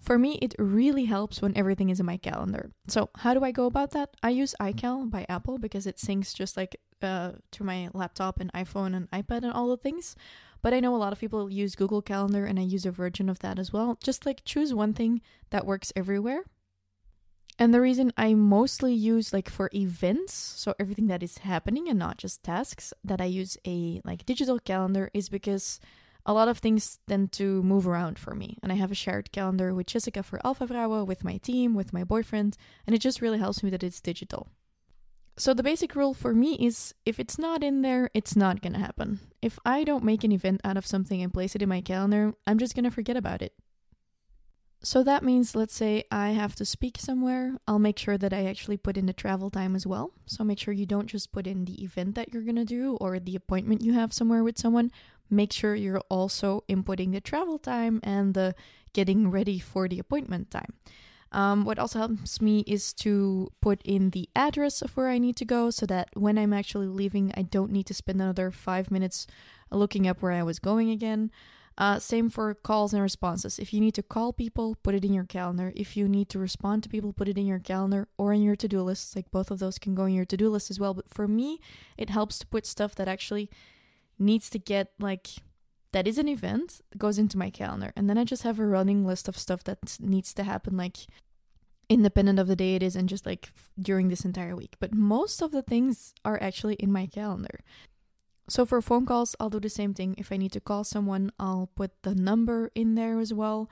For 0.01 0.17
me, 0.17 0.39
it 0.41 0.55
really 0.57 1.05
helps 1.05 1.41
when 1.41 1.55
everything 1.55 1.89
is 1.89 1.99
in 1.99 2.05
my 2.05 2.17
calendar. 2.17 2.71
So, 2.87 3.09
how 3.17 3.33
do 3.33 3.43
I 3.43 3.51
go 3.51 3.65
about 3.65 3.91
that? 3.91 4.09
I 4.23 4.31
use 4.31 4.55
iCal 4.59 5.09
by 5.09 5.25
Apple 5.29 5.57
because 5.59 5.85
it 5.85 5.97
syncs 5.97 6.33
just 6.33 6.57
like 6.57 6.75
uh, 7.01 7.33
to 7.51 7.63
my 7.63 7.89
laptop 7.93 8.39
and 8.39 8.51
iPhone 8.53 8.95
and 8.95 9.09
iPad 9.11 9.43
and 9.43 9.53
all 9.53 9.69
the 9.69 9.77
things. 9.77 10.15
But 10.63 10.73
I 10.73 10.79
know 10.79 10.95
a 10.95 10.97
lot 10.97 11.13
of 11.13 11.19
people 11.19 11.51
use 11.51 11.75
Google 11.75 12.01
Calendar 12.01 12.45
and 12.45 12.59
I 12.59 12.63
use 12.63 12.85
a 12.85 12.91
version 12.91 13.29
of 13.29 13.39
that 13.39 13.59
as 13.59 13.71
well. 13.71 13.97
Just 14.03 14.25
like 14.25 14.43
choose 14.43 14.73
one 14.73 14.93
thing 14.93 15.21
that 15.51 15.65
works 15.65 15.93
everywhere 15.95 16.45
and 17.61 17.75
the 17.75 17.79
reason 17.79 18.11
I 18.17 18.33
mostly 18.33 18.91
use 18.91 19.33
like 19.33 19.47
for 19.47 19.69
events, 19.71 20.33
so 20.33 20.73
everything 20.79 21.05
that 21.07 21.21
is 21.21 21.37
happening 21.37 21.87
and 21.87 21.99
not 21.99 22.17
just 22.17 22.41
tasks, 22.41 22.91
that 23.03 23.21
I 23.21 23.25
use 23.25 23.55
a 23.67 24.01
like 24.03 24.25
digital 24.25 24.57
calendar 24.57 25.11
is 25.13 25.29
because 25.29 25.79
a 26.25 26.33
lot 26.33 26.47
of 26.47 26.59
things 26.59 26.99
tend 27.07 27.31
to 27.33 27.63
move 27.63 27.87
around 27.87 28.19
for 28.19 28.35
me. 28.35 28.57
And 28.61 28.71
I 28.71 28.75
have 28.75 28.91
a 28.91 28.95
shared 28.95 29.31
calendar 29.31 29.73
with 29.73 29.87
Jessica 29.87 30.23
for 30.23 30.39
Alpha 30.45 30.67
Vrouwen, 30.67 31.07
with 31.07 31.23
my 31.23 31.37
team, 31.37 31.73
with 31.73 31.93
my 31.93 32.03
boyfriend, 32.03 32.57
and 32.85 32.95
it 32.95 32.99
just 32.99 33.21
really 33.21 33.39
helps 33.39 33.63
me 33.63 33.69
that 33.69 33.83
it's 33.83 34.01
digital. 34.01 34.47
So 35.37 35.53
the 35.53 35.63
basic 35.63 35.95
rule 35.95 36.13
for 36.13 36.33
me 36.33 36.55
is 36.55 36.93
if 37.05 37.19
it's 37.19 37.39
not 37.39 37.63
in 37.63 37.81
there, 37.81 38.09
it's 38.13 38.35
not 38.35 38.61
gonna 38.61 38.79
happen. 38.79 39.19
If 39.41 39.57
I 39.65 39.83
don't 39.83 40.03
make 40.03 40.23
an 40.23 40.31
event 40.31 40.61
out 40.63 40.77
of 40.77 40.85
something 40.85 41.21
and 41.21 41.33
place 41.33 41.55
it 41.55 41.61
in 41.61 41.69
my 41.69 41.81
calendar, 41.81 42.33
I'm 42.45 42.59
just 42.59 42.75
gonna 42.75 42.91
forget 42.91 43.17
about 43.17 43.41
it. 43.41 43.53
So 44.83 45.03
that 45.03 45.23
means, 45.23 45.55
let's 45.55 45.75
say 45.75 46.05
I 46.11 46.31
have 46.31 46.55
to 46.55 46.65
speak 46.65 46.97
somewhere, 46.97 47.59
I'll 47.67 47.79
make 47.79 47.99
sure 47.99 48.17
that 48.17 48.33
I 48.33 48.45
actually 48.45 48.77
put 48.77 48.97
in 48.97 49.05
the 49.05 49.13
travel 49.13 49.51
time 49.51 49.75
as 49.75 49.85
well. 49.85 50.11
So 50.25 50.43
make 50.43 50.57
sure 50.57 50.73
you 50.73 50.87
don't 50.87 51.05
just 51.05 51.31
put 51.31 51.45
in 51.45 51.65
the 51.65 51.83
event 51.83 52.15
that 52.15 52.33
you're 52.33 52.41
gonna 52.41 52.65
do 52.65 52.97
or 52.99 53.19
the 53.19 53.35
appointment 53.35 53.83
you 53.83 53.93
have 53.93 54.11
somewhere 54.11 54.43
with 54.43 54.57
someone. 54.57 54.91
Make 55.31 55.53
sure 55.53 55.73
you're 55.73 56.03
also 56.09 56.63
inputting 56.69 57.13
the 57.13 57.21
travel 57.21 57.57
time 57.57 58.01
and 58.03 58.33
the 58.33 58.53
getting 58.93 59.31
ready 59.31 59.57
for 59.57 59.87
the 59.87 59.97
appointment 59.97 60.51
time. 60.51 60.73
Um, 61.31 61.63
what 61.63 61.79
also 61.79 61.99
helps 61.99 62.41
me 62.41 62.65
is 62.67 62.91
to 62.93 63.51
put 63.61 63.81
in 63.83 64.09
the 64.09 64.27
address 64.35 64.81
of 64.81 64.97
where 64.97 65.07
I 65.07 65.17
need 65.17 65.37
to 65.37 65.45
go 65.45 65.69
so 65.69 65.85
that 65.85 66.09
when 66.13 66.37
I'm 66.37 66.51
actually 66.51 66.87
leaving, 66.87 67.31
I 67.37 67.43
don't 67.43 67.71
need 67.71 67.85
to 67.85 67.93
spend 67.93 68.19
another 68.19 68.51
five 68.51 68.91
minutes 68.91 69.27
looking 69.71 70.07
up 70.07 70.21
where 70.21 70.33
I 70.33 70.43
was 70.43 70.59
going 70.59 70.89
again. 70.89 71.31
Uh, 71.77 71.99
same 71.99 72.29
for 72.29 72.53
calls 72.53 72.93
and 72.93 73.01
responses. 73.01 73.57
If 73.57 73.73
you 73.73 73.79
need 73.79 73.95
to 73.95 74.03
call 74.03 74.33
people, 74.33 74.75
put 74.83 74.93
it 74.93 75.05
in 75.05 75.13
your 75.13 75.23
calendar. 75.23 75.71
If 75.73 75.95
you 75.95 76.09
need 76.09 76.27
to 76.29 76.39
respond 76.39 76.83
to 76.83 76.89
people, 76.89 77.13
put 77.13 77.29
it 77.29 77.37
in 77.37 77.47
your 77.47 77.59
calendar 77.59 78.09
or 78.17 78.33
in 78.33 78.41
your 78.41 78.57
to 78.57 78.67
do 78.67 78.81
list. 78.81 79.15
Like 79.15 79.31
both 79.31 79.51
of 79.51 79.59
those 79.59 79.79
can 79.79 79.95
go 79.95 80.05
in 80.05 80.13
your 80.13 80.25
to 80.25 80.37
do 80.37 80.49
list 80.49 80.69
as 80.69 80.81
well. 80.81 80.93
But 80.93 81.09
for 81.09 81.29
me, 81.29 81.61
it 81.97 82.09
helps 82.09 82.39
to 82.39 82.47
put 82.47 82.65
stuff 82.65 82.93
that 82.95 83.07
actually 83.07 83.49
needs 84.21 84.49
to 84.51 84.59
get 84.59 84.91
like 84.99 85.29
that 85.93 86.07
is 86.07 86.17
an 86.17 86.29
event 86.29 86.81
goes 86.97 87.17
into 87.17 87.37
my 87.37 87.49
calendar. 87.49 87.91
And 87.95 88.09
then 88.09 88.17
I 88.17 88.23
just 88.23 88.43
have 88.43 88.59
a 88.59 88.65
running 88.65 89.05
list 89.05 89.27
of 89.27 89.37
stuff 89.37 89.63
that 89.65 89.97
needs 89.99 90.33
to 90.35 90.43
happen 90.43 90.77
like 90.77 90.97
independent 91.89 92.39
of 92.39 92.47
the 92.47 92.55
day 92.55 92.75
it 92.75 92.83
is 92.83 92.95
and 92.95 93.09
just 93.09 93.25
like 93.25 93.51
during 93.77 94.07
this 94.07 94.23
entire 94.23 94.55
week. 94.55 94.77
But 94.79 94.93
most 94.93 95.41
of 95.41 95.51
the 95.51 95.61
things 95.61 96.13
are 96.23 96.41
actually 96.41 96.75
in 96.75 96.91
my 96.91 97.05
calendar. 97.05 97.59
So 98.47 98.65
for 98.65 98.81
phone 98.81 99.05
calls, 99.05 99.35
I'll 99.39 99.49
do 99.49 99.59
the 99.59 99.69
same 99.69 99.93
thing. 99.93 100.15
If 100.17 100.31
I 100.31 100.37
need 100.37 100.51
to 100.53 100.61
call 100.61 100.83
someone, 100.83 101.31
I'll 101.39 101.69
put 101.75 101.91
the 102.03 102.15
number 102.15 102.71
in 102.75 102.95
there 102.95 103.19
as 103.19 103.33
well, 103.33 103.69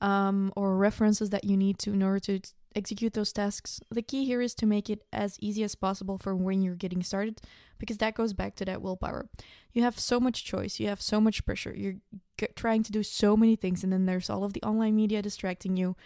um, 0.00 0.52
or 0.56 0.76
references 0.76 1.30
that 1.30 1.44
you 1.44 1.56
need 1.56 1.78
to 1.80 1.92
in 1.92 2.02
order 2.02 2.20
to 2.20 2.40
execute 2.74 3.14
those 3.14 3.32
tasks. 3.32 3.80
The 3.90 4.02
key 4.02 4.24
here 4.24 4.40
is 4.40 4.54
to 4.56 4.66
make 4.66 4.90
it 4.90 5.02
as 5.12 5.38
easy 5.40 5.62
as 5.62 5.74
possible 5.74 6.18
for 6.18 6.34
when 6.34 6.62
you're 6.62 6.74
getting 6.74 7.02
started, 7.02 7.40
because 7.78 7.98
that 7.98 8.14
goes 8.14 8.32
back 8.32 8.54
to 8.56 8.64
that 8.64 8.82
willpower. 8.82 9.28
You 9.72 9.82
have 9.82 9.98
so 9.98 10.20
much 10.20 10.44
choice, 10.44 10.78
you 10.80 10.88
have 10.88 11.02
so 11.02 11.20
much 11.20 11.44
pressure, 11.44 11.74
you're 11.76 11.96
g- 12.38 12.48
trying 12.54 12.82
to 12.84 12.92
do 12.92 13.02
so 13.02 13.36
many 13.36 13.56
things, 13.56 13.82
and 13.82 13.92
then 13.92 14.06
there's 14.06 14.30
all 14.30 14.44
of 14.44 14.52
the 14.52 14.62
online 14.62 14.96
media 14.96 15.22
distracting 15.22 15.76
you. 15.76 15.96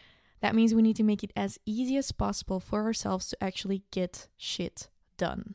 That 0.40 0.54
means 0.54 0.74
we 0.74 0.82
need 0.82 0.96
to 0.96 1.04
make 1.04 1.22
it 1.22 1.32
as 1.36 1.58
easy 1.64 1.96
as 1.96 2.10
possible 2.12 2.58
for 2.58 2.82
ourselves 2.82 3.28
to 3.28 3.42
actually 3.42 3.84
get 3.90 4.28
shit 4.36 4.88
done. 5.16 5.54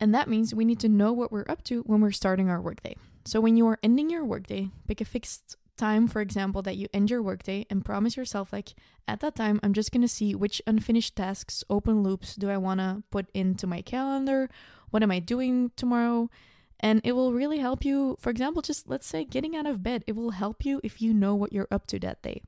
And 0.00 0.12
that 0.14 0.28
means 0.28 0.52
we 0.52 0.64
need 0.64 0.80
to 0.80 0.88
know 0.88 1.12
what 1.12 1.30
we're 1.30 1.46
up 1.48 1.62
to 1.64 1.82
when 1.82 2.00
we're 2.00 2.10
starting 2.10 2.50
our 2.50 2.60
workday. 2.60 2.96
So 3.24 3.40
when 3.40 3.56
you 3.56 3.68
are 3.68 3.78
ending 3.84 4.10
your 4.10 4.24
workday, 4.24 4.70
pick 4.88 5.00
a 5.00 5.04
fixed 5.04 5.56
time, 5.82 6.06
for 6.06 6.20
example, 6.20 6.62
that 6.62 6.76
you 6.76 6.86
end 6.94 7.10
your 7.10 7.22
workday 7.22 7.66
and 7.68 7.84
promise 7.84 8.16
yourself, 8.16 8.52
like, 8.52 8.74
at 9.08 9.18
that 9.20 9.34
time, 9.34 9.58
I'm 9.62 9.72
just 9.72 9.90
going 9.90 10.02
to 10.02 10.16
see 10.18 10.32
which 10.32 10.62
unfinished 10.64 11.16
tasks, 11.16 11.64
open 11.68 12.04
loops 12.04 12.36
do 12.36 12.48
I 12.48 12.56
want 12.56 12.78
to 12.78 13.02
put 13.10 13.26
into 13.34 13.66
my 13.66 13.82
calendar? 13.82 14.48
What 14.90 15.02
am 15.02 15.10
I 15.10 15.18
doing 15.18 15.72
tomorrow? 15.76 16.30
And 16.78 17.00
it 17.02 17.12
will 17.12 17.32
really 17.32 17.58
help 17.58 17.84
you, 17.84 18.16
for 18.20 18.30
example, 18.30 18.62
just 18.62 18.88
let's 18.88 19.06
say 19.06 19.24
getting 19.24 19.56
out 19.56 19.66
of 19.66 19.82
bed. 19.82 20.04
It 20.06 20.14
will 20.14 20.30
help 20.30 20.64
you 20.64 20.80
if 20.84 21.02
you 21.02 21.12
know 21.12 21.34
what 21.34 21.52
you're 21.52 21.72
up 21.72 21.86
to 21.88 21.98
that 22.00 22.22
day. 22.22 22.42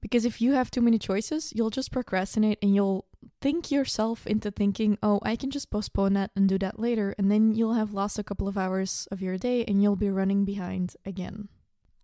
Because 0.00 0.24
if 0.24 0.40
you 0.40 0.52
have 0.52 0.70
too 0.70 0.80
many 0.80 0.98
choices, 0.98 1.52
you'll 1.54 1.70
just 1.70 1.92
procrastinate 1.92 2.58
and 2.60 2.74
you'll 2.74 3.06
think 3.40 3.70
yourself 3.70 4.26
into 4.26 4.50
thinking, 4.50 4.98
oh, 5.00 5.20
I 5.22 5.36
can 5.36 5.50
just 5.50 5.70
postpone 5.70 6.14
that 6.14 6.32
and 6.34 6.48
do 6.48 6.58
that 6.58 6.80
later. 6.80 7.14
And 7.18 7.30
then 7.30 7.54
you'll 7.54 7.74
have 7.74 7.94
lost 7.94 8.18
a 8.18 8.24
couple 8.24 8.48
of 8.48 8.58
hours 8.58 9.06
of 9.12 9.22
your 9.22 9.38
day 9.38 9.64
and 9.64 9.80
you'll 9.80 9.94
be 9.94 10.10
running 10.10 10.44
behind 10.44 10.96
again. 11.06 11.48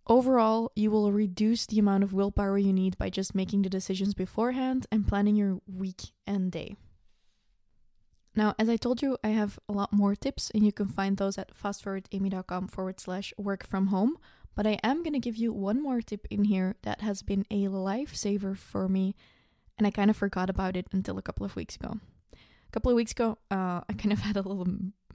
Overall, 0.08 0.72
you 0.74 0.90
will 0.90 1.12
reduce 1.12 1.66
the 1.66 1.78
amount 1.78 2.02
of 2.02 2.14
willpower 2.14 2.56
you 2.56 2.72
need 2.72 2.96
by 2.96 3.10
just 3.10 3.34
making 3.34 3.60
the 3.60 3.68
decisions 3.68 4.14
beforehand 4.14 4.86
and 4.90 5.06
planning 5.06 5.36
your 5.36 5.60
week 5.66 6.12
and 6.26 6.50
day. 6.50 6.76
Now, 8.34 8.54
as 8.58 8.70
I 8.70 8.76
told 8.76 9.02
you, 9.02 9.18
I 9.22 9.28
have 9.28 9.58
a 9.68 9.72
lot 9.72 9.92
more 9.92 10.14
tips, 10.14 10.50
and 10.54 10.64
you 10.64 10.72
can 10.72 10.88
find 10.88 11.16
those 11.16 11.36
at 11.36 11.52
fastforwardamy.com 11.54 12.68
forward 12.68 13.00
slash 13.00 13.34
work 13.36 13.66
from 13.66 13.88
home. 13.88 14.16
But 14.54 14.66
I 14.66 14.78
am 14.82 15.02
going 15.02 15.12
to 15.12 15.18
give 15.18 15.36
you 15.36 15.52
one 15.52 15.82
more 15.82 16.00
tip 16.00 16.26
in 16.30 16.44
here 16.44 16.76
that 16.82 17.02
has 17.02 17.22
been 17.22 17.44
a 17.50 17.66
lifesaver 17.66 18.56
for 18.56 18.88
me, 18.88 19.14
and 19.76 19.86
I 19.86 19.90
kind 19.90 20.08
of 20.08 20.16
forgot 20.16 20.48
about 20.48 20.74
it 20.74 20.86
until 20.90 21.18
a 21.18 21.22
couple 21.22 21.44
of 21.44 21.54
weeks 21.54 21.76
ago. 21.76 21.98
A 22.32 22.70
couple 22.72 22.90
of 22.90 22.96
weeks 22.96 23.12
ago, 23.12 23.38
uh, 23.50 23.82
I 23.88 23.92
kind 23.98 24.12
of 24.12 24.20
had 24.28 24.36
a 24.36 24.42
little 24.42 24.66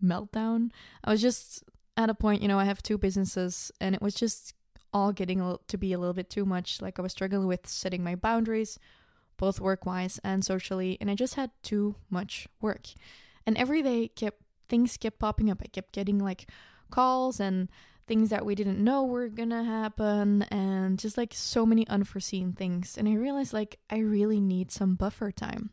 meltdown. 0.03 0.69
I 1.03 1.11
was 1.11 1.21
just 1.21 1.63
at 1.97 2.09
a 2.09 2.13
point, 2.13 2.41
you 2.43 2.47
know, 2.47 2.59
I 2.59 2.65
have 2.65 2.83
two 2.83 2.97
businesses, 2.97 3.71
and 3.81 3.95
it 3.95 4.01
was 4.01 4.13
just 4.13 4.53
all 4.93 5.11
getting 5.11 5.57
to 5.67 5.77
be 5.77 5.93
a 5.93 5.97
little 5.97 6.13
bit 6.13 6.29
too 6.29 6.45
much. 6.45 6.81
Like 6.81 6.99
I 6.99 7.01
was 7.01 7.11
struggling 7.11 7.47
with 7.47 7.67
setting 7.67 8.03
my 8.03 8.15
boundaries, 8.15 8.79
both 9.37 9.59
work 9.59 9.85
wise 9.85 10.19
and 10.23 10.45
socially, 10.45 10.97
and 11.01 11.09
I 11.09 11.15
just 11.15 11.35
had 11.35 11.51
too 11.63 11.95
much 12.09 12.47
work. 12.61 12.87
And 13.45 13.57
every 13.57 13.81
day 13.81 14.09
kept 14.09 14.41
things 14.69 14.97
kept 14.97 15.19
popping 15.19 15.49
up. 15.49 15.61
I 15.61 15.67
kept 15.67 15.93
getting 15.93 16.19
like 16.19 16.49
calls 16.89 17.39
and 17.39 17.69
things 18.07 18.29
that 18.29 18.45
we 18.45 18.55
didn't 18.55 18.83
know 18.83 19.03
were 19.03 19.29
gonna 19.29 19.63
happen 19.63 20.43
and 20.43 20.99
just 20.99 21.17
like 21.17 21.33
so 21.33 21.65
many 21.65 21.87
unforeseen 21.87 22.53
things. 22.53 22.97
And 22.97 23.07
I 23.07 23.13
realized 23.13 23.53
like 23.53 23.79
I 23.89 23.99
really 23.99 24.39
need 24.39 24.71
some 24.71 24.95
buffer 24.95 25.31
time. 25.31 25.71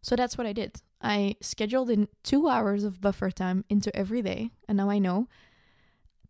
So 0.00 0.16
that's 0.16 0.36
what 0.36 0.46
I 0.46 0.52
did. 0.52 0.82
I 1.00 1.36
scheduled 1.40 1.90
in 1.90 2.08
two 2.22 2.48
hours 2.48 2.84
of 2.84 3.00
buffer 3.00 3.30
time 3.30 3.64
into 3.68 3.94
every 3.94 4.22
day, 4.22 4.50
and 4.68 4.76
now 4.76 4.88
I 4.88 4.98
know 4.98 5.28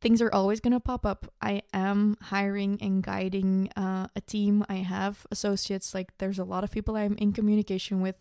things 0.05 0.21
are 0.21 0.35
always 0.35 0.61
going 0.61 0.75
to 0.75 0.81
pop 0.81 1.07
up. 1.07 1.33
I 1.41 1.63
am 1.73 2.19
hiring 2.21 2.77
and 2.83 3.03
guiding 3.03 3.71
uh, 3.75 4.09
a 4.15 4.21
team. 4.21 4.63
I 4.69 4.75
have 4.75 5.27
associates. 5.31 5.95
Like, 5.95 6.13
there's 6.19 6.39
a 6.39 6.45
lot 6.45 6.63
of 6.63 6.71
people 6.71 6.95
I'm 6.95 7.15
in 7.15 7.33
communication 7.33 8.03
with. 8.03 8.17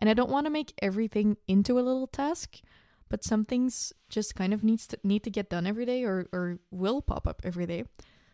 And 0.00 0.10
I 0.10 0.14
don't 0.14 0.30
want 0.30 0.46
to 0.46 0.50
make 0.50 0.74
everything 0.82 1.36
into 1.46 1.78
a 1.78 1.86
little 1.86 2.08
task, 2.08 2.58
but 3.08 3.22
some 3.22 3.44
things 3.44 3.92
just 4.08 4.34
kind 4.34 4.52
of 4.52 4.64
needs 4.64 4.88
to 4.88 4.98
need 5.04 5.22
to 5.22 5.30
get 5.30 5.48
done 5.48 5.64
every 5.64 5.86
day 5.86 6.02
or, 6.02 6.26
or 6.32 6.58
will 6.72 7.00
pop 7.00 7.28
up 7.28 7.40
every 7.44 7.66
day. 7.66 7.84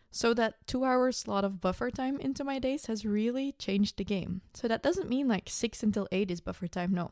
So 0.09 0.33
that 0.33 0.65
two 0.65 0.83
hour 0.83 1.11
slot 1.11 1.45
of 1.45 1.61
buffer 1.61 1.91
time 1.91 2.19
into 2.19 2.43
my 2.43 2.57
days 2.57 2.87
has 2.87 3.05
really 3.05 3.51
changed 3.59 3.97
the 3.97 4.03
game. 4.03 4.41
So 4.55 4.67
that 4.67 4.81
doesn't 4.81 5.09
mean 5.09 5.27
like 5.27 5.47
six 5.47 5.83
until 5.83 6.07
eight 6.11 6.31
is 6.31 6.41
buffer 6.41 6.67
time. 6.67 6.91
No. 6.91 7.11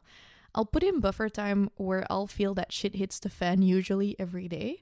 I'll 0.56 0.66
put 0.66 0.82
in 0.82 1.02
buffer 1.02 1.30
time 1.30 1.70
where 1.76 2.08
I'll 2.10 2.28
feel 2.28 2.56
that 2.56 2.72
shit 2.72 2.96
hits 2.96 3.20
the 3.20 3.30
fan 3.30 3.62
usually 3.62 4.16
every 4.18 4.48
day 4.48 4.82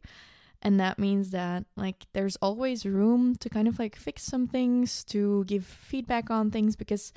and 0.62 0.80
that 0.80 1.00
means 1.00 1.32
that 1.32 1.66
like 1.76 2.06
there's 2.14 2.36
always 2.38 2.86
room 2.86 3.36
to 3.36 3.50
kind 3.50 3.68
of 3.68 3.80
like 3.80 3.96
fix 3.96 4.24
some 4.24 4.48
things 4.48 5.04
to 5.06 5.44
give 5.46 5.66
feedback 5.66 6.30
on 6.30 6.52
things 6.52 6.76
because 6.76 7.14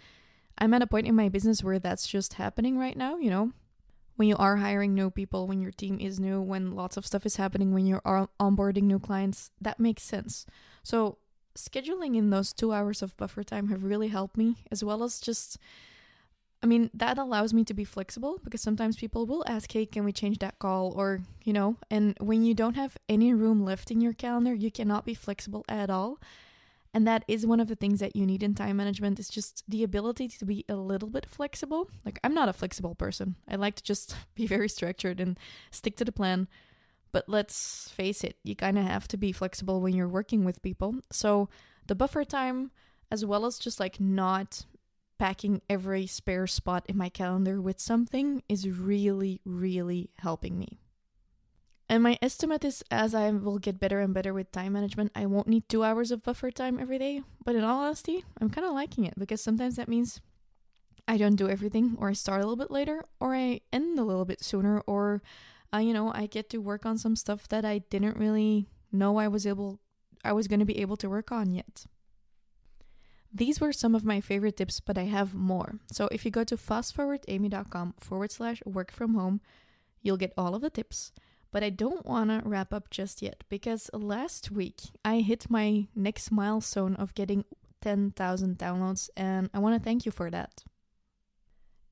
i'm 0.58 0.74
at 0.74 0.82
a 0.82 0.86
point 0.86 1.06
in 1.06 1.14
my 1.14 1.28
business 1.28 1.62
where 1.62 1.78
that's 1.78 2.06
just 2.06 2.34
happening 2.34 2.78
right 2.78 2.96
now 2.96 3.16
you 3.16 3.30
know? 3.30 3.52
When 4.16 4.28
you 4.28 4.36
are 4.36 4.56
hiring 4.56 4.94
new 4.94 5.10
people 5.10 5.48
when 5.48 5.60
your 5.60 5.72
team 5.72 5.98
is 5.98 6.20
new 6.20 6.40
when 6.40 6.76
lots 6.76 6.96
of 6.96 7.04
stuff 7.04 7.26
is 7.26 7.36
happening 7.36 7.74
when 7.74 7.84
you're 7.84 8.28
onboarding 8.40 8.84
new 8.84 9.00
clients 9.00 9.50
that 9.60 9.80
makes 9.80 10.04
sense. 10.04 10.46
So 10.84 11.18
scheduling 11.56 12.16
in 12.16 12.30
those 12.30 12.52
two 12.52 12.72
hours 12.72 13.02
of 13.02 13.16
buffer 13.16 13.42
time 13.42 13.68
have 13.68 13.82
really 13.82 14.08
helped 14.08 14.36
me 14.36 14.64
as 14.70 14.84
well 14.84 15.02
as 15.02 15.20
just 15.20 15.58
I 16.64 16.66
mean, 16.66 16.88
that 16.94 17.18
allows 17.18 17.52
me 17.52 17.62
to 17.64 17.74
be 17.74 17.84
flexible 17.84 18.40
because 18.42 18.62
sometimes 18.62 18.96
people 18.96 19.26
will 19.26 19.44
ask, 19.46 19.70
hey, 19.70 19.84
can 19.84 20.02
we 20.02 20.12
change 20.12 20.38
that 20.38 20.58
call? 20.58 20.94
Or, 20.96 21.20
you 21.42 21.52
know, 21.52 21.76
and 21.90 22.16
when 22.20 22.42
you 22.42 22.54
don't 22.54 22.76
have 22.76 22.96
any 23.06 23.34
room 23.34 23.62
left 23.62 23.90
in 23.90 24.00
your 24.00 24.14
calendar, 24.14 24.54
you 24.54 24.70
cannot 24.70 25.04
be 25.04 25.12
flexible 25.12 25.66
at 25.68 25.90
all. 25.90 26.18
And 26.94 27.06
that 27.06 27.22
is 27.28 27.44
one 27.44 27.60
of 27.60 27.68
the 27.68 27.76
things 27.76 28.00
that 28.00 28.16
you 28.16 28.24
need 28.24 28.42
in 28.42 28.54
time 28.54 28.78
management 28.78 29.20
is 29.20 29.28
just 29.28 29.62
the 29.68 29.82
ability 29.82 30.26
to 30.26 30.46
be 30.46 30.64
a 30.66 30.74
little 30.74 31.10
bit 31.10 31.26
flexible. 31.26 31.90
Like, 32.02 32.18
I'm 32.24 32.32
not 32.32 32.48
a 32.48 32.54
flexible 32.54 32.94
person. 32.94 33.36
I 33.46 33.56
like 33.56 33.74
to 33.74 33.82
just 33.82 34.16
be 34.34 34.46
very 34.46 34.70
structured 34.70 35.20
and 35.20 35.38
stick 35.70 35.98
to 35.98 36.04
the 36.06 36.12
plan. 36.12 36.48
But 37.12 37.28
let's 37.28 37.90
face 37.90 38.24
it, 38.24 38.38
you 38.42 38.56
kind 38.56 38.78
of 38.78 38.86
have 38.86 39.06
to 39.08 39.18
be 39.18 39.32
flexible 39.32 39.82
when 39.82 39.94
you're 39.94 40.08
working 40.08 40.46
with 40.46 40.62
people. 40.62 40.94
So, 41.12 41.50
the 41.86 41.94
buffer 41.94 42.24
time, 42.24 42.70
as 43.10 43.22
well 43.22 43.44
as 43.44 43.58
just 43.58 43.78
like 43.78 44.00
not 44.00 44.64
packing 45.24 45.62
every 45.70 46.06
spare 46.06 46.46
spot 46.46 46.84
in 46.86 46.98
my 46.98 47.08
calendar 47.08 47.58
with 47.58 47.80
something 47.80 48.42
is 48.46 48.68
really, 48.68 49.40
really 49.46 50.10
helping 50.18 50.58
me. 50.58 50.78
And 51.88 52.02
my 52.02 52.18
estimate 52.20 52.62
is 52.62 52.84
as 52.90 53.14
I 53.14 53.30
will 53.30 53.58
get 53.58 53.80
better 53.80 54.00
and 54.00 54.12
better 54.12 54.34
with 54.34 54.52
time 54.52 54.74
management, 54.74 55.12
I 55.14 55.24
won't 55.24 55.48
need 55.48 55.66
two 55.66 55.82
hours 55.82 56.10
of 56.10 56.22
buffer 56.22 56.50
time 56.50 56.78
every 56.78 56.98
day. 56.98 57.22
But 57.42 57.54
in 57.54 57.64
all 57.64 57.80
honesty, 57.80 58.22
I'm 58.38 58.50
kind 58.50 58.66
of 58.66 58.74
liking 58.74 59.04
it 59.04 59.18
because 59.18 59.40
sometimes 59.40 59.76
that 59.76 59.88
means 59.88 60.20
I 61.08 61.16
don't 61.16 61.36
do 61.36 61.48
everything, 61.48 61.96
or 61.98 62.10
I 62.10 62.12
start 62.12 62.42
a 62.42 62.44
little 62.44 62.62
bit 62.62 62.70
later, 62.70 63.02
or 63.18 63.34
I 63.34 63.62
end 63.72 63.98
a 63.98 64.04
little 64.04 64.26
bit 64.26 64.44
sooner, 64.44 64.80
or, 64.80 65.22
uh, 65.72 65.78
you 65.78 65.94
know, 65.94 66.12
I 66.12 66.26
get 66.26 66.50
to 66.50 66.58
work 66.58 66.84
on 66.84 66.98
some 66.98 67.16
stuff 67.16 67.48
that 67.48 67.64
I 67.64 67.78
didn't 67.78 68.18
really 68.18 68.68
know 68.92 69.16
I 69.16 69.28
was 69.28 69.46
able, 69.46 69.80
I 70.22 70.34
was 70.34 70.48
going 70.48 70.60
to 70.60 70.66
be 70.66 70.82
able 70.82 70.98
to 70.98 71.08
work 71.08 71.32
on 71.32 71.50
yet. 71.50 71.86
These 73.36 73.60
were 73.60 73.72
some 73.72 73.96
of 73.96 74.04
my 74.04 74.20
favorite 74.20 74.56
tips, 74.56 74.78
but 74.78 74.96
I 74.96 75.04
have 75.04 75.34
more. 75.34 75.80
So 75.90 76.08
if 76.12 76.24
you 76.24 76.30
go 76.30 76.44
to 76.44 76.56
fastforwardamy.com 76.56 77.94
forward 77.98 78.30
slash 78.30 78.62
work 78.64 78.92
from 78.92 79.14
home, 79.14 79.40
you'll 80.02 80.16
get 80.16 80.32
all 80.38 80.54
of 80.54 80.62
the 80.62 80.70
tips. 80.70 81.10
But 81.50 81.64
I 81.64 81.70
don't 81.70 82.06
want 82.06 82.30
to 82.30 82.48
wrap 82.48 82.72
up 82.72 82.90
just 82.90 83.22
yet 83.22 83.42
because 83.48 83.90
last 83.92 84.52
week 84.52 84.82
I 85.04 85.18
hit 85.18 85.50
my 85.50 85.88
next 85.96 86.30
milestone 86.30 86.94
of 86.94 87.14
getting 87.14 87.44
10,000 87.82 88.56
downloads, 88.56 89.10
and 89.16 89.50
I 89.52 89.58
want 89.58 89.76
to 89.76 89.84
thank 89.84 90.06
you 90.06 90.12
for 90.12 90.30
that. 90.30 90.62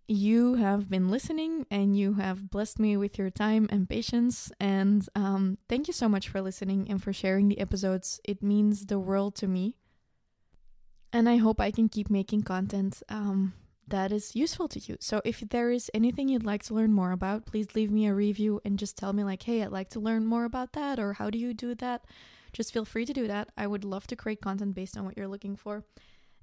You 0.07 0.55
have 0.55 0.88
been 0.88 1.11
listening 1.11 1.66
and 1.70 1.96
you 1.96 2.14
have 2.14 2.50
blessed 2.50 2.78
me 2.78 2.96
with 2.96 3.18
your 3.18 3.31
time 3.31 3.66
and 3.70 3.88
patience. 3.88 4.52
And 4.61 5.09
um, 5.16 5.59
thank 5.68 5.87
you 5.87 5.94
so 5.94 6.09
much 6.09 6.28
for 6.28 6.40
listening 6.40 6.88
and 6.88 7.02
for 7.02 7.12
sharing 7.12 7.48
the 7.48 7.61
episodes. 7.61 8.20
It 8.24 8.42
means 8.42 8.87
the 8.87 8.98
world 8.98 9.35
to 9.37 9.48
me 9.48 9.76
and 11.12 11.29
I 11.29 11.37
hope 11.37 11.61
I 11.61 11.70
can 11.70 11.88
keep 11.88 12.11
making 12.11 12.42
content 12.42 13.03
um, 13.09 13.55
that 13.88 14.12
is 14.12 14.35
useful 14.35 14.68
to 14.68 14.81
you. 14.81 14.96
So 15.01 15.20
if 15.25 15.40
there 15.40 15.70
is 15.70 15.90
anything 15.92 16.29
you'd 16.29 16.44
like 16.44 16.62
to 16.64 16.75
learn 16.75 16.92
more 16.92 17.12
about, 17.12 17.46
please 17.46 17.75
leave 17.75 17.90
me 17.90 18.07
a 18.07 18.14
review 18.14 18.61
and 18.64 18.79
just 18.79 18.96
tell 18.96 19.12
me 19.12 19.25
like, 19.25 19.42
"Hey, 19.42 19.62
I'd 19.62 19.72
like 19.72 19.90
to 19.90 20.01
learn 20.01 20.25
more 20.27 20.44
about 20.44 20.72
that," 20.72 20.98
or 20.98 21.14
"How 21.14 21.31
do 21.31 21.38
you 21.38 21.53
do 21.53 21.75
that?" 21.77 22.05
Just 22.53 22.72
feel 22.72 22.85
free 22.85 23.07
to 23.07 23.12
do 23.12 23.27
that. 23.27 23.51
I 23.57 23.66
would 23.66 23.85
love 23.85 24.07
to 24.09 24.16
create 24.16 24.40
content 24.40 24.75
based 24.75 24.96
on 24.96 25.05
what 25.05 25.16
you're 25.16 25.29
looking 25.29 25.57
for. 25.57 25.85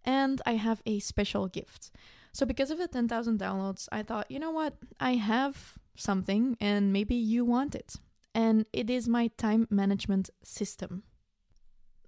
And 0.04 0.42
I 0.46 0.54
have 0.54 0.82
a 0.86 1.00
special 1.00 1.48
gift. 1.48 1.92
So 2.32 2.46
because 2.46 2.72
of 2.72 2.78
the 2.78 2.88
10,000 2.88 3.40
downloads, 3.40 3.88
I 3.92 4.04
thought, 4.04 4.32
you 4.32 4.40
know 4.40 4.52
what? 4.52 4.76
I 5.00 5.16
have 5.16 5.78
something 5.96 6.58
and 6.60 6.94
maybe 6.94 7.16
you 7.16 7.46
want 7.46 7.76
it. 7.76 7.96
And 8.34 8.66
it 8.72 8.90
is 8.90 9.08
my 9.08 9.28
time 9.38 9.68
management 9.70 10.30
system. 10.44 11.04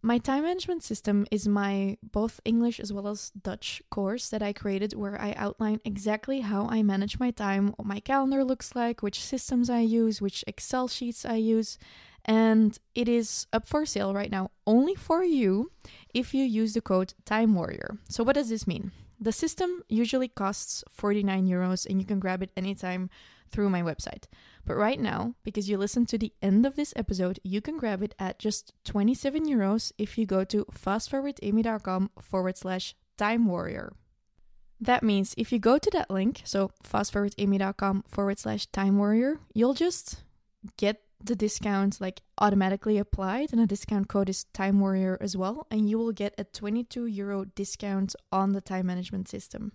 My 0.03 0.17
time 0.17 0.43
management 0.43 0.81
system 0.81 1.27
is 1.29 1.47
my 1.47 1.97
both 2.01 2.39
English 2.43 2.79
as 2.79 2.91
well 2.91 3.07
as 3.07 3.31
Dutch 3.39 3.83
course 3.91 4.29
that 4.29 4.41
I 4.41 4.51
created 4.51 4.93
where 4.93 5.19
I 5.21 5.33
outline 5.33 5.79
exactly 5.85 6.39
how 6.41 6.65
I 6.67 6.81
manage 6.81 7.19
my 7.19 7.29
time, 7.29 7.73
what 7.75 7.85
my 7.85 7.99
calendar 7.99 8.43
looks 8.43 8.75
like, 8.75 9.03
which 9.03 9.23
systems 9.23 9.69
I 9.69 9.81
use, 9.81 10.19
which 10.19 10.43
Excel 10.47 10.87
sheets 10.87 11.23
I 11.23 11.35
use, 11.35 11.77
and 12.25 12.79
it 12.95 13.07
is 13.07 13.45
up 13.53 13.67
for 13.67 13.85
sale 13.85 14.11
right 14.11 14.31
now 14.31 14.49
only 14.65 14.95
for 14.95 15.23
you 15.23 15.71
if 16.15 16.33
you 16.33 16.45
use 16.45 16.73
the 16.73 16.81
code 16.81 17.13
Time 17.25 17.53
Warrior. 17.53 17.99
So 18.09 18.23
what 18.23 18.33
does 18.33 18.49
this 18.49 18.65
mean? 18.65 18.91
The 19.19 19.31
system 19.31 19.83
usually 19.87 20.27
costs 20.27 20.83
49 20.89 21.47
euros 21.47 21.85
and 21.87 22.01
you 22.01 22.07
can 22.07 22.19
grab 22.19 22.41
it 22.41 22.49
anytime 22.57 23.11
through 23.51 23.69
my 23.69 23.81
website. 23.81 24.25
But 24.65 24.75
right 24.75 24.99
now, 24.99 25.35
because 25.43 25.69
you 25.69 25.77
listen 25.77 26.05
to 26.07 26.17
the 26.17 26.33
end 26.41 26.65
of 26.65 26.75
this 26.75 26.93
episode, 26.95 27.39
you 27.43 27.61
can 27.61 27.77
grab 27.77 28.01
it 28.03 28.15
at 28.19 28.39
just 28.39 28.73
27 28.85 29.45
euros 29.45 29.91
if 29.97 30.17
you 30.17 30.25
go 30.25 30.43
to 30.45 30.65
fastforwardamy.com 30.65 32.11
forward 32.19 32.57
slash 32.57 32.95
time 33.17 33.47
warrior. 33.47 33.93
That 34.79 35.03
means 35.03 35.35
if 35.37 35.51
you 35.51 35.59
go 35.59 35.77
to 35.77 35.91
that 35.91 36.09
link, 36.09 36.41
so 36.43 36.71
fastforwardamy.com 36.83 38.05
forward 38.07 38.39
slash 38.39 38.65
time 38.67 38.97
warrior, 38.97 39.39
you'll 39.53 39.75
just 39.75 40.23
get 40.77 41.01
the 41.23 41.35
discount 41.35 42.01
like 42.01 42.21
automatically 42.39 42.97
applied 42.97 43.51
and 43.51 43.61
a 43.61 43.67
discount 43.67 44.07
code 44.07 44.29
is 44.29 44.45
time 44.45 44.79
warrior 44.79 45.17
as 45.21 45.37
well 45.37 45.67
and 45.69 45.89
you 45.89 45.97
will 45.97 46.11
get 46.11 46.33
a 46.37 46.43
22 46.43 47.05
euro 47.05 47.45
discount 47.45 48.15
on 48.31 48.53
the 48.53 48.61
time 48.61 48.87
management 48.87 49.27
system 49.29 49.71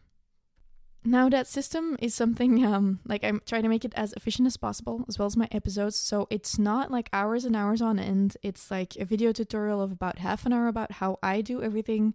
now 1.07 1.29
that 1.29 1.47
system 1.47 1.97
is 2.01 2.15
something 2.15 2.65
um 2.65 3.01
like 3.07 3.25
I'm 3.25 3.41
trying 3.47 3.63
to 3.63 3.69
make 3.69 3.85
it 3.85 3.95
as 3.97 4.13
efficient 4.15 4.47
as 4.47 4.57
possible 4.57 5.05
as 5.09 5.19
well 5.19 5.27
as 5.27 5.37
my 5.37 5.49
episodes. 5.53 5.97
So 5.97 6.27
it's 6.31 6.59
not 6.59 6.91
like 6.91 7.09
hours 7.13 7.45
and 7.45 7.57
hours 7.57 7.81
on 7.81 7.99
end. 7.99 8.37
It's 8.43 8.71
like 8.71 8.97
a 8.97 9.05
video 9.05 9.33
tutorial 9.33 9.81
of 9.81 9.93
about 9.93 10.19
half 10.19 10.47
an 10.47 10.53
hour 10.53 10.69
about 10.69 10.93
how 10.93 11.19
I 11.23 11.41
do 11.41 11.63
everything, 11.63 12.15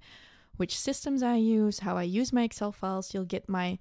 which 0.57 0.77
systems 0.77 1.23
I 1.23 1.35
use, 1.35 1.79
how 1.79 1.97
I 1.97 2.03
use 2.03 2.33
my 2.33 2.43
Excel 2.43 2.71
files. 2.71 3.13
You'll 3.13 3.25
get 3.25 3.49
my 3.49 3.79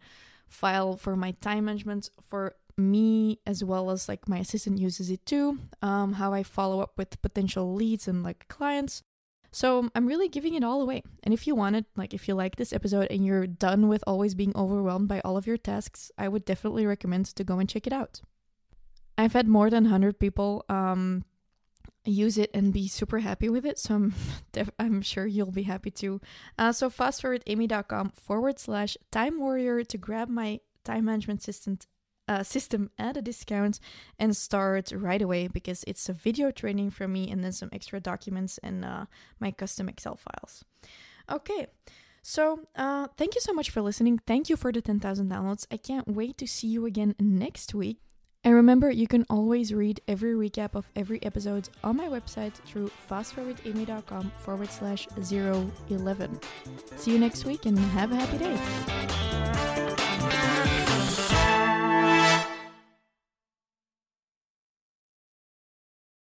file 0.48 0.96
for 0.96 1.16
my 1.16 1.32
time 1.40 1.66
management 1.66 2.10
for 2.20 2.54
me 2.76 3.38
as 3.46 3.62
well 3.62 3.90
as 3.90 4.08
like 4.08 4.28
my 4.28 4.38
assistant 4.38 4.78
uses 4.78 5.10
it 5.10 5.24
too. 5.26 5.58
Um, 5.82 6.14
how 6.14 6.32
I 6.32 6.42
follow 6.42 6.80
up 6.80 6.96
with 6.96 7.20
potential 7.22 7.74
leads 7.74 8.08
and 8.08 8.22
like 8.22 8.48
clients. 8.48 9.02
So 9.52 9.90
I'm 9.94 10.06
really 10.06 10.28
giving 10.28 10.54
it 10.54 10.64
all 10.64 10.80
away. 10.80 11.02
And 11.22 11.34
if 11.34 11.46
you 11.46 11.54
want 11.54 11.76
it, 11.76 11.86
like 11.96 12.14
if 12.14 12.28
you 12.28 12.34
like 12.34 12.56
this 12.56 12.72
episode 12.72 13.08
and 13.10 13.24
you're 13.24 13.46
done 13.46 13.88
with 13.88 14.04
always 14.06 14.34
being 14.34 14.52
overwhelmed 14.54 15.08
by 15.08 15.20
all 15.24 15.36
of 15.36 15.46
your 15.46 15.56
tasks, 15.56 16.10
I 16.16 16.28
would 16.28 16.44
definitely 16.44 16.86
recommend 16.86 17.26
to 17.26 17.44
go 17.44 17.58
and 17.58 17.68
check 17.68 17.86
it 17.86 17.92
out. 17.92 18.20
I've 19.18 19.32
had 19.32 19.48
more 19.48 19.68
than 19.68 19.84
100 19.84 20.18
people 20.18 20.64
um, 20.68 21.24
use 22.04 22.38
it 22.38 22.50
and 22.54 22.72
be 22.72 22.88
super 22.88 23.18
happy 23.18 23.48
with 23.48 23.66
it. 23.66 23.78
So 23.78 23.94
I'm, 23.94 24.14
def- 24.52 24.70
I'm 24.78 25.02
sure 25.02 25.26
you'll 25.26 25.50
be 25.50 25.64
happy 25.64 25.90
too. 25.90 26.20
Uh, 26.58 26.72
so 26.72 26.88
fastforwardamy.com 26.88 28.10
forward 28.10 28.58
slash 28.58 28.96
time 29.10 29.38
warrior 29.38 29.84
to 29.84 29.98
grab 29.98 30.28
my 30.28 30.60
time 30.84 31.04
management 31.06 31.42
system 31.42 31.78
uh, 32.30 32.44
system 32.44 32.90
at 32.96 33.16
a 33.16 33.22
discount 33.22 33.80
and 34.18 34.36
start 34.36 34.92
right 34.94 35.20
away 35.20 35.48
because 35.48 35.84
it's 35.86 36.08
a 36.08 36.12
video 36.12 36.52
training 36.52 36.90
from 36.90 37.12
me 37.12 37.28
and 37.28 37.42
then 37.42 37.52
some 37.52 37.68
extra 37.72 37.98
documents 37.98 38.58
and 38.62 38.84
uh, 38.84 39.04
my 39.40 39.50
custom 39.50 39.88
Excel 39.88 40.16
files. 40.16 40.64
Okay. 41.30 41.66
So, 42.22 42.60
uh, 42.76 43.08
thank 43.16 43.34
you 43.34 43.40
so 43.40 43.52
much 43.52 43.70
for 43.70 43.80
listening. 43.80 44.20
Thank 44.26 44.48
you 44.48 44.56
for 44.56 44.70
the 44.70 44.82
10,000 44.82 45.30
downloads. 45.30 45.66
I 45.72 45.78
can't 45.78 46.06
wait 46.06 46.38
to 46.38 46.46
see 46.46 46.68
you 46.68 46.86
again 46.86 47.14
next 47.18 47.74
week. 47.74 47.98
And 48.44 48.54
remember, 48.54 48.90
you 48.90 49.06
can 49.06 49.26
always 49.28 49.74
read 49.74 50.00
every 50.06 50.34
recap 50.34 50.74
of 50.74 50.88
every 50.94 51.22
episode 51.24 51.68
on 51.82 51.96
my 51.96 52.08
website 52.08 52.54
through 52.54 52.90
fastforwardamy.com 53.10 54.30
forward 54.38 54.70
slash 54.70 55.08
011. 55.16 56.40
See 56.96 57.10
you 57.10 57.18
next 57.18 57.44
week 57.44 57.66
and 57.66 57.78
have 57.78 58.12
a 58.12 58.16
happy 58.16 58.38
day. 58.38 59.39